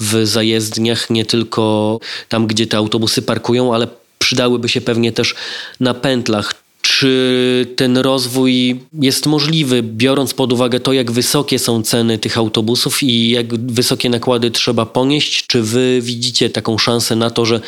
w 0.00 0.26
zajezdniach, 0.26 1.10
nie 1.10 1.24
tylko 1.24 1.98
tam, 2.28 2.46
gdzie 2.46 2.66
te 2.66 2.76
autobusy 2.76 3.22
parkują, 3.22 3.74
ale 3.74 3.88
przydałyby 4.18 4.68
się 4.68 4.80
pewnie 4.80 5.12
też 5.12 5.34
na 5.80 5.94
pętlach. 5.94 6.61
Czy 7.02 7.66
ten 7.76 7.98
rozwój 7.98 8.80
jest 8.92 9.26
możliwy, 9.26 9.82
biorąc 9.82 10.34
pod 10.34 10.52
uwagę 10.52 10.80
to, 10.80 10.92
jak 10.92 11.10
wysokie 11.10 11.58
są 11.58 11.82
ceny 11.82 12.18
tych 12.18 12.38
autobusów 12.38 13.02
i 13.02 13.30
jak 13.30 13.54
wysokie 13.54 14.10
nakłady 14.10 14.50
trzeba 14.50 14.86
ponieść? 14.86 15.46
Czy 15.46 15.62
wy 15.62 15.98
widzicie 16.02 16.50
taką 16.50 16.78
szansę 16.78 17.16
na 17.16 17.30
to, 17.30 17.44
że 17.44 17.60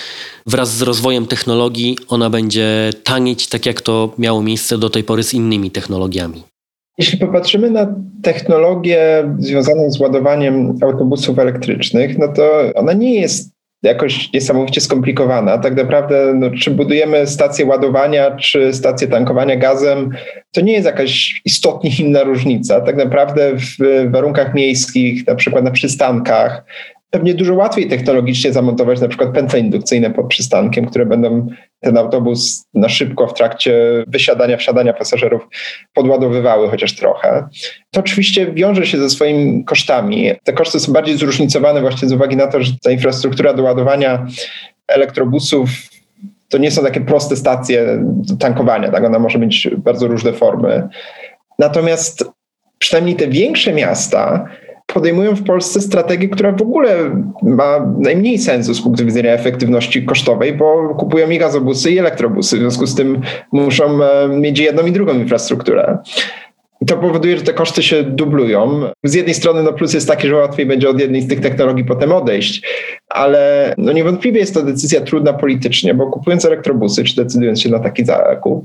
wraz 0.46 0.76
z 0.76 0.82
rozwojem 0.82 1.26
technologii 1.26 1.96
ona 2.08 2.30
będzie 2.30 2.90
tanieć, 3.04 3.48
tak 3.48 3.66
jak 3.66 3.80
to 3.80 4.14
miało 4.18 4.42
miejsce 4.42 4.78
do 4.78 4.90
tej 4.90 5.04
pory 5.04 5.22
z 5.22 5.34
innymi 5.34 5.70
technologiami? 5.70 6.42
Jeśli 6.98 7.18
popatrzymy 7.18 7.70
na 7.70 7.94
technologię 8.22 9.30
związaną 9.38 9.90
z 9.90 10.00
ładowaniem 10.00 10.78
autobusów 10.82 11.38
elektrycznych, 11.38 12.18
no 12.18 12.28
to 12.28 12.72
ona 12.74 12.92
nie 12.92 13.20
jest 13.20 13.53
jakoś 13.84 14.32
niesamowicie 14.32 14.80
skomplikowana. 14.80 15.58
Tak 15.58 15.76
naprawdę, 15.76 16.34
no, 16.34 16.50
czy 16.50 16.70
budujemy 16.70 17.26
stację 17.26 17.66
ładowania, 17.66 18.36
czy 18.36 18.72
stację 18.72 19.08
tankowania 19.08 19.56
gazem, 19.56 20.10
to 20.52 20.60
nie 20.60 20.72
jest 20.72 20.86
jakaś 20.86 21.40
istotnie 21.44 21.90
inna 22.00 22.22
różnica. 22.22 22.80
Tak 22.80 22.96
naprawdę 22.96 23.52
w 23.56 24.10
warunkach 24.10 24.54
miejskich, 24.54 25.26
na 25.26 25.34
przykład 25.34 25.64
na 25.64 25.70
przystankach, 25.70 26.64
pewnie 27.10 27.34
dużo 27.34 27.54
łatwiej 27.54 27.88
technologicznie 27.88 28.52
zamontować 28.52 29.00
na 29.00 29.08
przykład 29.08 29.34
pętle 29.34 29.60
indukcyjne 29.60 30.10
pod 30.10 30.26
przystankiem, 30.26 30.86
które 30.86 31.06
będą 31.06 31.46
ten 31.84 31.98
autobus 31.98 32.66
na 32.74 32.88
szybko 32.88 33.26
w 33.26 33.34
trakcie 33.34 34.04
wysiadania, 34.06 34.56
wsiadania 34.56 34.92
pasażerów 34.92 35.42
podładowywały 35.94 36.68
chociaż 36.68 36.96
trochę. 36.96 37.48
To 37.90 38.00
oczywiście 38.00 38.52
wiąże 38.52 38.86
się 38.86 38.98
ze 38.98 39.10
swoimi 39.10 39.64
kosztami. 39.64 40.30
Te 40.44 40.52
koszty 40.52 40.80
są 40.80 40.92
bardziej 40.92 41.16
zróżnicowane 41.16 41.80
właśnie 41.80 42.08
z 42.08 42.12
uwagi 42.12 42.36
na 42.36 42.46
to, 42.46 42.62
że 42.62 42.72
ta 42.82 42.90
infrastruktura 42.90 43.54
do 43.54 43.62
ładowania 43.62 44.26
elektrobusów 44.88 45.70
to 46.48 46.58
nie 46.58 46.70
są 46.70 46.82
takie 46.82 47.00
proste 47.00 47.36
stacje 47.36 48.04
tankowania, 48.38 48.90
tak? 48.90 49.04
Ona 49.04 49.18
może 49.18 49.38
mieć 49.38 49.68
bardzo 49.78 50.06
różne 50.06 50.32
formy. 50.32 50.88
Natomiast 51.58 52.24
przynajmniej 52.78 53.16
te 53.16 53.28
większe 53.28 53.72
miasta 53.72 54.48
podejmują 54.94 55.36
w 55.36 55.44
Polsce 55.44 55.80
strategię, 55.80 56.28
która 56.28 56.52
w 56.52 56.62
ogóle 56.62 57.20
ma 57.42 57.94
najmniej 57.98 58.38
sensu 58.38 58.74
z 58.74 58.82
punktu 58.82 59.06
widzenia 59.06 59.32
efektywności 59.32 60.04
kosztowej, 60.04 60.52
bo 60.52 60.94
kupują 60.98 61.30
i 61.30 61.38
gazobusy, 61.38 61.90
i 61.90 61.98
elektrobusy. 61.98 62.56
W 62.56 62.60
związku 62.60 62.86
z 62.86 62.94
tym 62.94 63.20
muszą 63.52 64.04
e, 64.04 64.28
mieć 64.28 64.58
jedną 64.58 64.86
i 64.86 64.92
drugą 64.92 65.14
infrastrukturę. 65.14 65.98
To 66.86 66.96
powoduje, 66.96 67.36
że 67.36 67.42
te 67.42 67.52
koszty 67.52 67.82
się 67.82 68.02
dublują. 68.02 68.80
Z 69.04 69.14
jednej 69.14 69.34
strony 69.34 69.62
no 69.62 69.72
plus 69.72 69.94
jest 69.94 70.08
taki, 70.08 70.28
że 70.28 70.36
łatwiej 70.36 70.66
będzie 70.66 70.88
od 70.88 71.00
jednej 71.00 71.22
z 71.22 71.28
tych 71.28 71.40
technologii 71.40 71.84
potem 71.84 72.12
odejść, 72.12 72.62
ale 73.08 73.74
no 73.78 73.92
niewątpliwie 73.92 74.40
jest 74.40 74.54
to 74.54 74.62
decyzja 74.62 75.00
trudna 75.00 75.32
politycznie, 75.32 75.94
bo 75.94 76.10
kupując 76.10 76.44
elektrobusy, 76.44 77.04
czy 77.04 77.16
decydując 77.16 77.60
się 77.60 77.70
na 77.70 77.78
taki 77.78 78.04
zakup, 78.04 78.64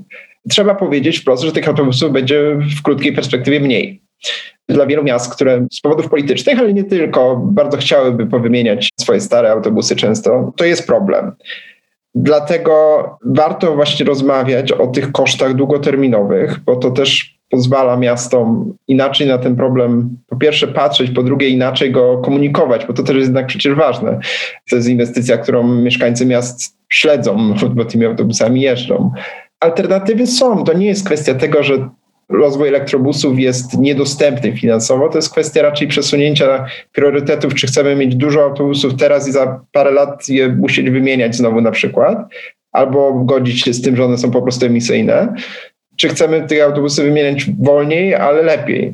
trzeba 0.50 0.75
powiedzieć 0.75 1.19
wprost, 1.19 1.43
że 1.43 1.51
tych 1.51 1.67
autobusów 1.67 2.12
będzie 2.12 2.57
w 2.79 2.81
krótkiej 2.81 3.13
perspektywie 3.13 3.59
mniej 3.59 4.01
dla 4.73 4.85
wielu 4.85 5.03
miast, 5.03 5.33
które 5.33 5.67
z 5.71 5.81
powodów 5.81 6.09
politycznych, 6.09 6.59
ale 6.59 6.73
nie 6.73 6.83
tylko, 6.83 7.41
bardzo 7.45 7.77
chciałyby 7.77 8.27
powymieniać 8.27 8.89
swoje 8.99 9.21
stare 9.21 9.51
autobusy 9.51 9.95
często, 9.95 10.53
to 10.55 10.65
jest 10.65 10.88
problem. 10.88 11.31
Dlatego 12.15 12.73
warto 13.25 13.75
właśnie 13.75 14.05
rozmawiać 14.05 14.71
o 14.71 14.88
tych 14.88 15.11
kosztach 15.11 15.53
długoterminowych, 15.53 16.59
bo 16.65 16.75
to 16.75 16.91
też 16.91 17.39
pozwala 17.49 17.97
miastom 17.97 18.73
inaczej 18.88 19.27
na 19.27 19.38
ten 19.38 19.55
problem, 19.55 20.17
po 20.27 20.35
pierwsze 20.35 20.67
patrzeć, 20.67 21.11
po 21.11 21.23
drugie 21.23 21.49
inaczej 21.49 21.91
go 21.91 22.17
komunikować, 22.17 22.85
bo 22.85 22.93
to 22.93 23.03
też 23.03 23.15
jest 23.15 23.27
jednak 23.27 23.47
przecież 23.47 23.75
ważne. 23.75 24.19
To 24.69 24.75
jest 24.75 24.89
inwestycja, 24.89 25.38
którą 25.38 25.63
mieszkańcy 25.63 26.25
miast 26.25 26.77
śledzą, 26.89 27.53
bo 27.69 27.85
tymi 27.85 28.05
autobusami 28.05 28.61
jeżdżą. 28.61 29.11
Alternatywy 29.59 30.27
są. 30.27 30.63
To 30.63 30.73
nie 30.73 30.85
jest 30.85 31.05
kwestia 31.05 31.33
tego, 31.33 31.63
że 31.63 31.89
rozwój 32.29 32.67
elektrobusów 32.67 33.39
jest 33.39 33.77
niedostępny 33.77 34.57
finansowo. 34.57 35.09
To 35.09 35.17
jest 35.17 35.31
kwestia 35.31 35.62
raczej 35.62 35.88
przesunięcia 35.88 36.65
priorytetów, 36.91 37.53
czy 37.53 37.67
chcemy 37.67 37.95
mieć 37.95 38.15
dużo 38.15 38.43
autobusów 38.43 38.95
teraz 38.95 39.27
i 39.27 39.31
za 39.31 39.62
parę 39.71 39.91
lat 39.91 40.29
je 40.29 40.50
musieć 40.50 40.89
wymieniać 40.89 41.36
znowu 41.36 41.62
na 41.62 41.71
przykład, 41.71 42.17
albo 42.71 43.13
godzić 43.13 43.62
się 43.62 43.74
z 43.74 43.81
tym, 43.81 43.95
że 43.95 44.05
one 44.05 44.17
są 44.17 44.31
po 44.31 44.41
prostu 44.41 44.65
emisyjne, 44.65 45.33
czy 45.95 46.09
chcemy 46.09 46.48
te 46.48 46.63
autobusy 46.63 47.03
wymieniać 47.03 47.45
wolniej, 47.59 48.15
ale 48.15 48.41
lepiej. 48.41 48.93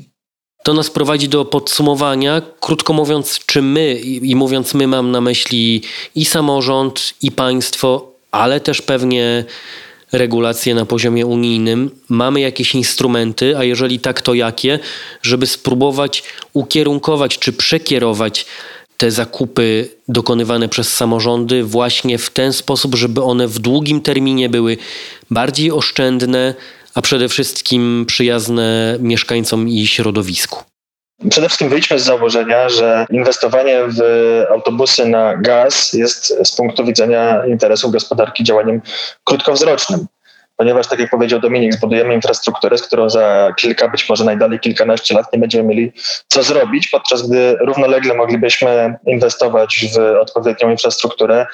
To 0.64 0.74
nas 0.74 0.90
prowadzi 0.90 1.30
do 1.30 1.46
podsumowania. 1.46 2.42
Krótko 2.60 2.94
mówiąc, 2.94 3.40
czy 3.46 3.62
my, 3.62 3.94
i 4.04 4.36
mówiąc 4.36 4.74
my 4.74 4.88
mam 4.88 5.12
na 5.12 5.22
myśli 5.22 5.82
i 6.16 6.26
samorząd, 6.26 7.14
i 7.22 7.32
państwo, 7.32 8.12
ale 8.32 8.60
też 8.60 8.82
pewnie 8.82 9.46
regulacje 10.18 10.76
na 10.76 10.86
poziomie 10.86 11.26
unijnym? 11.26 11.92
Mamy 12.10 12.40
jakieś 12.40 12.76
instrumenty, 12.76 13.58
a 13.58 13.64
jeżeli 13.64 14.00
tak, 14.00 14.22
to 14.22 14.34
jakie, 14.34 14.80
żeby 15.22 15.48
spróbować 15.48 16.24
ukierunkować 16.54 17.40
czy 17.40 17.54
przekierować 17.54 18.46
te 18.98 19.12
zakupy 19.12 19.90
dokonywane 20.08 20.70
przez 20.70 20.94
samorządy 20.94 21.64
właśnie 21.64 22.18
w 22.18 22.30
ten 22.30 22.54
sposób, 22.54 22.96
żeby 22.96 23.24
one 23.24 23.48
w 23.48 23.60
długim 23.60 24.02
terminie 24.02 24.50
były 24.50 24.78
bardziej 25.32 25.72
oszczędne, 25.72 26.54
a 26.94 27.02
przede 27.02 27.30
wszystkim 27.30 28.06
przyjazne 28.08 28.98
mieszkańcom 29.00 29.70
i 29.70 29.88
środowisku? 29.88 30.75
Przede 31.30 31.48
wszystkim 31.48 31.70
wyjdźmy 31.70 32.00
z 32.00 32.04
założenia, 32.04 32.70
że 32.70 33.06
inwestowanie 33.10 33.80
w 33.88 34.02
autobusy 34.52 35.06
na 35.06 35.38
gaz 35.38 35.94
jest 35.94 36.48
z 36.48 36.56
punktu 36.56 36.86
widzenia 36.86 37.46
interesów 37.46 37.92
gospodarki 37.92 38.44
działaniem 38.44 38.82
krótkowzrocznym. 39.24 40.08
Ponieważ, 40.58 40.88
tak 40.88 41.00
jak 41.00 41.10
powiedział 41.10 41.40
Dominik, 41.40 41.74
zbudujemy 41.74 42.14
infrastrukturę, 42.14 42.78
z 42.78 42.82
którą 42.82 43.10
za 43.10 43.54
kilka, 43.58 43.88
być 43.88 44.10
może 44.10 44.26
najdalej 44.26 44.60
kilkanaście 44.60 45.16
lat 45.16 45.34
nie 45.34 45.40
będziemy 45.40 45.64
mieli 45.64 45.92
co 46.28 46.44
zrobić, 46.44 46.88
podczas 46.88 47.30
gdy 47.30 47.58
równolegle 47.60 48.14
moglibyśmy 48.14 48.96
inwestować 49.08 49.86
w 49.96 50.00
odpowiednią 50.22 50.70
infrastrukturę, 50.70 51.46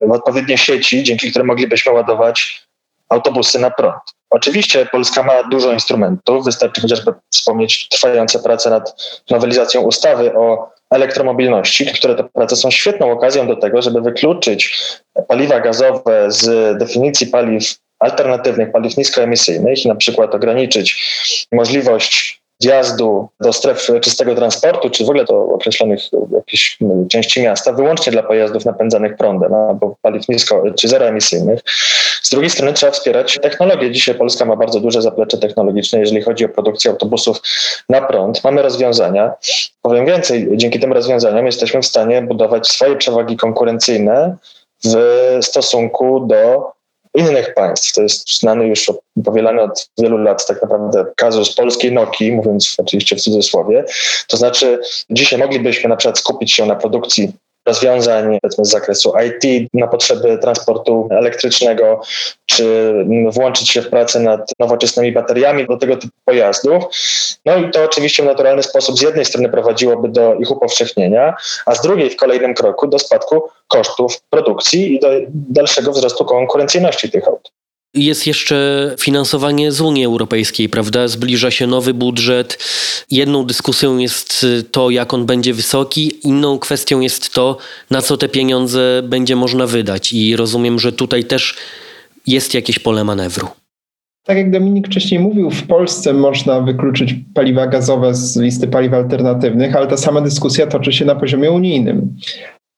w 0.00 0.10
odpowiednie 0.10 0.58
sieci, 0.58 1.02
dzięki 1.02 1.30
którym 1.30 1.46
moglibyśmy 1.46 1.92
ładować 1.92 2.66
autobusy 3.12 3.58
na 3.58 3.70
prąd. 3.70 4.02
Oczywiście 4.30 4.86
Polska 4.86 5.22
ma 5.22 5.42
dużo 5.42 5.72
instrumentów, 5.72 6.44
wystarczy 6.44 6.80
chociażby 6.80 7.14
wspomnieć 7.30 7.88
trwające 7.88 8.38
prace 8.38 8.70
nad 8.70 9.02
nowelizacją 9.30 9.80
ustawy 9.80 10.34
o 10.34 10.70
elektromobilności, 10.90 11.86
które 11.86 12.14
te 12.14 12.24
prace 12.24 12.56
są 12.56 12.70
świetną 12.70 13.10
okazją 13.10 13.46
do 13.46 13.56
tego, 13.56 13.82
żeby 13.82 14.00
wykluczyć 14.00 14.78
paliwa 15.28 15.60
gazowe 15.60 16.26
z 16.28 16.78
definicji 16.78 17.26
paliw 17.26 17.74
alternatywnych, 17.98 18.72
paliw 18.72 18.96
niskoemisyjnych 18.96 19.84
i 19.84 19.88
na 19.88 19.94
przykład 19.94 20.34
ograniczyć 20.34 21.06
możliwość 21.52 22.42
wjazdu 22.62 23.28
do 23.40 23.52
stref 23.52 23.88
czystego 24.00 24.34
transportu, 24.34 24.90
czy 24.90 25.04
w 25.04 25.08
ogóle 25.08 25.24
do 25.24 25.44
określonych 25.44 26.00
jakichś 26.32 26.78
części 27.10 27.42
miasta, 27.42 27.72
wyłącznie 27.72 28.12
dla 28.12 28.22
pojazdów 28.22 28.64
napędzanych 28.64 29.16
prądem 29.16 29.54
albo 29.54 29.96
paliw 30.02 30.28
nisko 30.28 30.62
czy 30.78 30.88
zeroemisyjnych. 30.88 31.60
Z 32.22 32.30
drugiej 32.30 32.50
strony 32.50 32.72
trzeba 32.72 32.92
wspierać 32.92 33.38
technologię. 33.42 33.90
Dzisiaj 33.90 34.14
Polska 34.14 34.44
ma 34.44 34.56
bardzo 34.56 34.80
duże 34.80 35.02
zaplecze 35.02 35.38
technologiczne, 35.38 36.00
jeżeli 36.00 36.22
chodzi 36.22 36.44
o 36.44 36.48
produkcję 36.48 36.90
autobusów 36.90 37.40
na 37.88 38.00
prąd. 38.00 38.44
Mamy 38.44 38.62
rozwiązania. 38.62 39.32
Powiem 39.82 40.06
więcej, 40.06 40.48
dzięki 40.52 40.80
tym 40.80 40.92
rozwiązaniom 40.92 41.46
jesteśmy 41.46 41.82
w 41.82 41.86
stanie 41.86 42.22
budować 42.22 42.68
swoje 42.68 42.96
przewagi 42.96 43.36
konkurencyjne 43.36 44.36
w 44.84 44.96
stosunku 45.40 46.26
do 46.26 46.72
innych 47.14 47.54
państw. 47.54 47.94
To 47.94 48.02
jest 48.02 48.38
znany 48.38 48.66
już, 48.66 48.90
powielany 49.24 49.62
od 49.62 49.90
wielu 49.98 50.18
lat 50.18 50.46
tak 50.46 50.62
naprawdę 50.62 51.04
kazus 51.16 51.54
polskiej 51.54 51.92
Nokii, 51.92 52.32
mówiąc 52.32 52.74
oczywiście 52.78 53.16
w 53.16 53.20
cudzysłowie. 53.20 53.84
To 54.28 54.36
znaczy 54.36 54.78
dzisiaj 55.10 55.38
moglibyśmy 55.38 55.90
na 55.90 55.96
przykład 55.96 56.18
skupić 56.18 56.52
się 56.52 56.66
na 56.66 56.76
produkcji 56.76 57.32
rozwiązań 57.66 58.38
z 58.58 58.70
zakresu 58.70 59.12
IT 59.26 59.68
na 59.74 59.86
potrzeby 59.86 60.38
transportu 60.38 61.08
elektrycznego, 61.10 62.00
czy 62.46 62.94
włączyć 63.30 63.70
się 63.70 63.82
w 63.82 63.88
pracę 63.88 64.20
nad 64.20 64.50
nowoczesnymi 64.58 65.12
bateriami 65.12 65.66
do 65.66 65.76
tego 65.76 65.96
typu 65.96 66.14
pojazdów. 66.24 66.84
No 67.46 67.56
i 67.56 67.70
to 67.70 67.84
oczywiście 67.84 68.22
w 68.22 68.26
naturalny 68.26 68.62
sposób 68.62 68.98
z 68.98 69.02
jednej 69.02 69.24
strony 69.24 69.48
prowadziłoby 69.48 70.08
do 70.08 70.34
ich 70.34 70.50
upowszechnienia, 70.50 71.34
a 71.66 71.74
z 71.74 71.82
drugiej 71.82 72.10
w 72.10 72.16
kolejnym 72.16 72.54
kroku 72.54 72.86
do 72.86 72.98
spadku 72.98 73.42
kosztów 73.68 74.20
produkcji 74.30 74.94
i 74.94 75.00
do 75.00 75.08
dalszego 75.28 75.92
wzrostu 75.92 76.24
konkurencyjności 76.24 77.10
tych 77.10 77.28
aut. 77.28 77.52
Jest 77.94 78.26
jeszcze 78.26 78.94
finansowanie 79.00 79.72
z 79.72 79.80
Unii 79.80 80.04
Europejskiej, 80.04 80.68
prawda? 80.68 81.08
Zbliża 81.08 81.50
się 81.50 81.66
nowy 81.66 81.94
budżet. 81.94 82.58
Jedną 83.10 83.44
dyskusją 83.44 83.98
jest 83.98 84.46
to, 84.70 84.90
jak 84.90 85.14
on 85.14 85.26
będzie 85.26 85.54
wysoki, 85.54 86.12
inną 86.28 86.58
kwestią 86.58 87.00
jest 87.00 87.34
to, 87.34 87.58
na 87.90 88.02
co 88.02 88.16
te 88.16 88.28
pieniądze 88.28 89.02
będzie 89.04 89.36
można 89.36 89.66
wydać. 89.66 90.12
I 90.12 90.36
rozumiem, 90.36 90.78
że 90.78 90.92
tutaj 90.92 91.24
też 91.24 91.54
jest 92.26 92.54
jakieś 92.54 92.78
pole 92.78 93.04
manewru. 93.04 93.48
Tak 94.24 94.36
jak 94.36 94.50
Dominik 94.50 94.86
wcześniej 94.86 95.20
mówił, 95.20 95.50
w 95.50 95.66
Polsce 95.66 96.12
można 96.12 96.60
wykluczyć 96.60 97.14
paliwa 97.34 97.66
gazowe 97.66 98.14
z 98.14 98.36
listy 98.36 98.68
paliw 98.68 98.92
alternatywnych, 98.92 99.76
ale 99.76 99.86
ta 99.86 99.96
sama 99.96 100.20
dyskusja 100.20 100.66
toczy 100.66 100.92
się 100.92 101.04
na 101.04 101.14
poziomie 101.14 101.50
unijnym. 101.50 102.16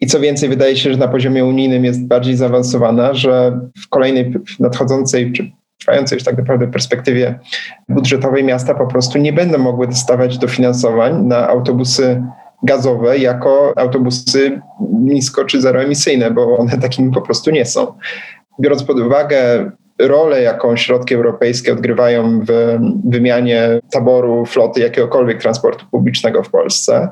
I 0.05 0.07
co 0.07 0.21
więcej, 0.21 0.49
wydaje 0.49 0.77
się, 0.77 0.93
że 0.93 0.99
na 0.99 1.09
poziomie 1.09 1.45
unijnym 1.45 1.85
jest 1.85 2.07
bardziej 2.07 2.37
zaawansowana, 2.37 3.15
że 3.15 3.61
w 3.85 3.89
kolejnej 3.89 4.35
nadchodzącej 4.61 5.33
czy 5.33 5.51
trwającej 5.81 6.17
już 6.17 6.25
tak 6.25 6.39
naprawdę 6.39 6.67
perspektywie 6.67 7.39
budżetowej 7.89 8.45
miasta 8.45 8.75
po 8.75 8.87
prostu 8.87 9.19
nie 9.19 9.33
będą 9.33 9.59
mogły 9.59 9.87
dostawać 9.87 10.39
dofinansowań 10.39 11.25
na 11.27 11.49
autobusy 11.49 12.23
gazowe 12.63 13.19
jako 13.19 13.73
autobusy 13.77 14.61
nisko 14.93 15.45
czy 15.45 15.61
zeroemisyjne, 15.61 16.31
bo 16.31 16.57
one 16.57 16.79
takimi 16.79 17.13
po 17.13 17.21
prostu 17.21 17.51
nie 17.51 17.65
są. 17.65 17.87
Biorąc 18.61 18.85
pod 18.85 19.01
uwagę 19.01 19.71
rolę, 20.01 20.43
jaką 20.43 20.77
środki 20.77 21.15
europejskie 21.15 21.73
odgrywają 21.73 22.41
w 22.41 22.79
wymianie 23.05 23.81
taboru 23.91 24.47
floty 24.47 24.81
jakiegokolwiek 24.81 25.41
transportu 25.41 25.87
publicznego 25.91 26.43
w 26.43 26.51
Polsce, 26.51 27.09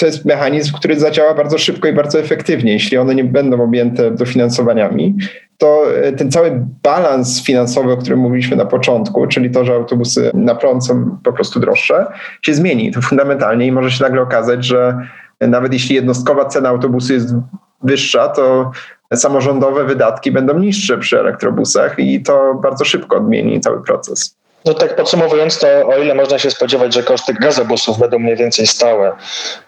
to 0.00 0.06
jest 0.06 0.24
mechanizm, 0.24 0.72
który 0.76 1.00
zadziała 1.00 1.34
bardzo 1.34 1.58
szybko 1.58 1.88
i 1.88 1.92
bardzo 1.92 2.18
efektywnie. 2.18 2.72
Jeśli 2.72 2.98
one 2.98 3.14
nie 3.14 3.24
będą 3.24 3.62
objęte 3.62 4.10
dofinansowaniami, 4.10 5.16
to 5.58 5.82
ten 6.16 6.30
cały 6.30 6.66
balans 6.82 7.44
finansowy, 7.44 7.92
o 7.92 7.96
którym 7.96 8.18
mówiliśmy 8.18 8.56
na 8.56 8.64
początku, 8.64 9.26
czyli 9.26 9.50
to, 9.50 9.64
że 9.64 9.74
autobusy 9.74 10.30
na 10.34 10.54
prąd 10.54 10.86
są 10.86 11.18
po 11.24 11.32
prostu 11.32 11.60
droższe, 11.60 12.06
się 12.42 12.54
zmieni. 12.54 12.92
To 12.92 13.00
fundamentalnie 13.00 13.66
i 13.66 13.72
może 13.72 13.90
się 13.90 14.04
nagle 14.04 14.22
okazać, 14.22 14.64
że 14.64 14.98
nawet 15.40 15.72
jeśli 15.72 15.94
jednostkowa 15.94 16.44
cena 16.44 16.68
autobusu 16.68 17.12
jest 17.12 17.34
wyższa, 17.82 18.28
to 18.28 18.70
samorządowe 19.14 19.84
wydatki 19.84 20.32
będą 20.32 20.58
niższe 20.58 20.98
przy 20.98 21.20
elektrobusach 21.20 21.98
i 21.98 22.22
to 22.22 22.60
bardzo 22.62 22.84
szybko 22.84 23.16
odmieni 23.16 23.60
cały 23.60 23.82
proces. 23.82 24.39
No 24.64 24.74
tak 24.74 24.96
podsumowując, 24.96 25.58
to 25.58 25.66
o 25.86 25.98
ile 25.98 26.14
można 26.14 26.38
się 26.38 26.50
spodziewać, 26.50 26.94
że 26.94 27.02
koszty 27.02 27.34
gazobusów 27.34 27.98
będą 27.98 28.18
mniej 28.18 28.36
więcej 28.36 28.66
stałe, 28.66 29.16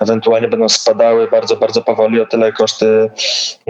ewentualnie 0.01 0.49
będą 0.49 0.69
spadały 0.69 1.29
bardzo, 1.29 1.57
bardzo 1.57 1.83
powoli, 1.83 2.21
o 2.21 2.27
tyle 2.27 2.53
koszty 2.53 3.11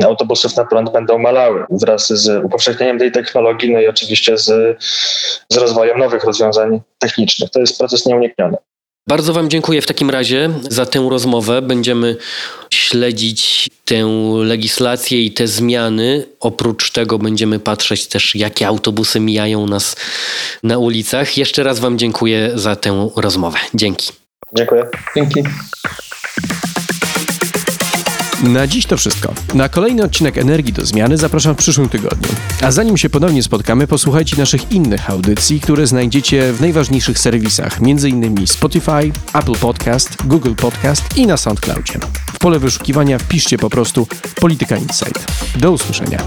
autobusów 0.04 0.56
na 0.56 0.64
prąd 0.64 0.92
będą 0.92 1.18
malały 1.18 1.66
wraz 1.70 2.08
z 2.08 2.44
upowszechnieniem 2.44 2.98
tej 2.98 3.12
technologii, 3.12 3.72
no 3.72 3.80
i 3.80 3.88
oczywiście 3.88 4.38
z, 4.38 4.78
z 5.48 5.56
rozwojem 5.56 5.98
nowych 5.98 6.24
rozwiązań 6.24 6.80
technicznych. 6.98 7.50
To 7.50 7.60
jest 7.60 7.78
proces 7.78 8.06
nieunikniony. 8.06 8.56
Bardzo 9.08 9.32
Wam 9.32 9.50
dziękuję 9.50 9.82
w 9.82 9.86
takim 9.86 10.10
razie 10.10 10.50
za 10.70 10.86
tę 10.86 11.06
rozmowę. 11.10 11.62
Będziemy 11.62 12.16
śledzić 12.70 13.70
tę 13.84 14.06
legislację 14.44 15.24
i 15.24 15.32
te 15.32 15.48
zmiany. 15.48 16.26
Oprócz 16.40 16.90
tego 16.90 17.18
będziemy 17.18 17.58
patrzeć 17.58 18.06
też, 18.06 18.34
jakie 18.34 18.66
autobusy 18.66 19.20
mijają 19.20 19.66
nas 19.66 19.96
na 20.62 20.78
ulicach. 20.78 21.36
Jeszcze 21.36 21.62
raz 21.62 21.80
Wam 21.80 21.98
dziękuję 21.98 22.50
za 22.54 22.76
tę 22.76 23.10
rozmowę. 23.16 23.58
Dzięki. 23.74 24.12
Dziękuję. 24.56 24.84
Dzięki. 25.16 25.42
Na 28.42 28.66
dziś 28.66 28.86
to 28.86 28.96
wszystko. 28.96 29.34
Na 29.54 29.68
kolejny 29.68 30.04
odcinek 30.04 30.38
Energii 30.38 30.72
do 30.72 30.86
Zmiany 30.86 31.16
zapraszam 31.16 31.54
w 31.54 31.58
przyszłym 31.58 31.88
tygodniu. 31.88 32.28
A 32.62 32.70
zanim 32.70 32.96
się 32.96 33.10
ponownie 33.10 33.42
spotkamy, 33.42 33.86
posłuchajcie 33.86 34.36
naszych 34.36 34.72
innych 34.72 35.10
audycji, 35.10 35.60
które 35.60 35.86
znajdziecie 35.86 36.52
w 36.52 36.60
najważniejszych 36.60 37.18
serwisach, 37.18 37.78
m.in. 37.82 38.46
Spotify, 38.46 39.12
Apple 39.34 39.56
Podcast, 39.60 40.26
Google 40.26 40.54
Podcast 40.54 41.16
i 41.16 41.26
na 41.26 41.36
SoundCloudzie. 41.36 41.98
W 42.34 42.38
pole 42.38 42.58
wyszukiwania 42.58 43.18
wpiszcie 43.18 43.58
po 43.58 43.70
prostu 43.70 44.06
Polityka 44.40 44.76
Insight. 44.76 45.26
Do 45.58 45.72
usłyszenia. 45.72 46.22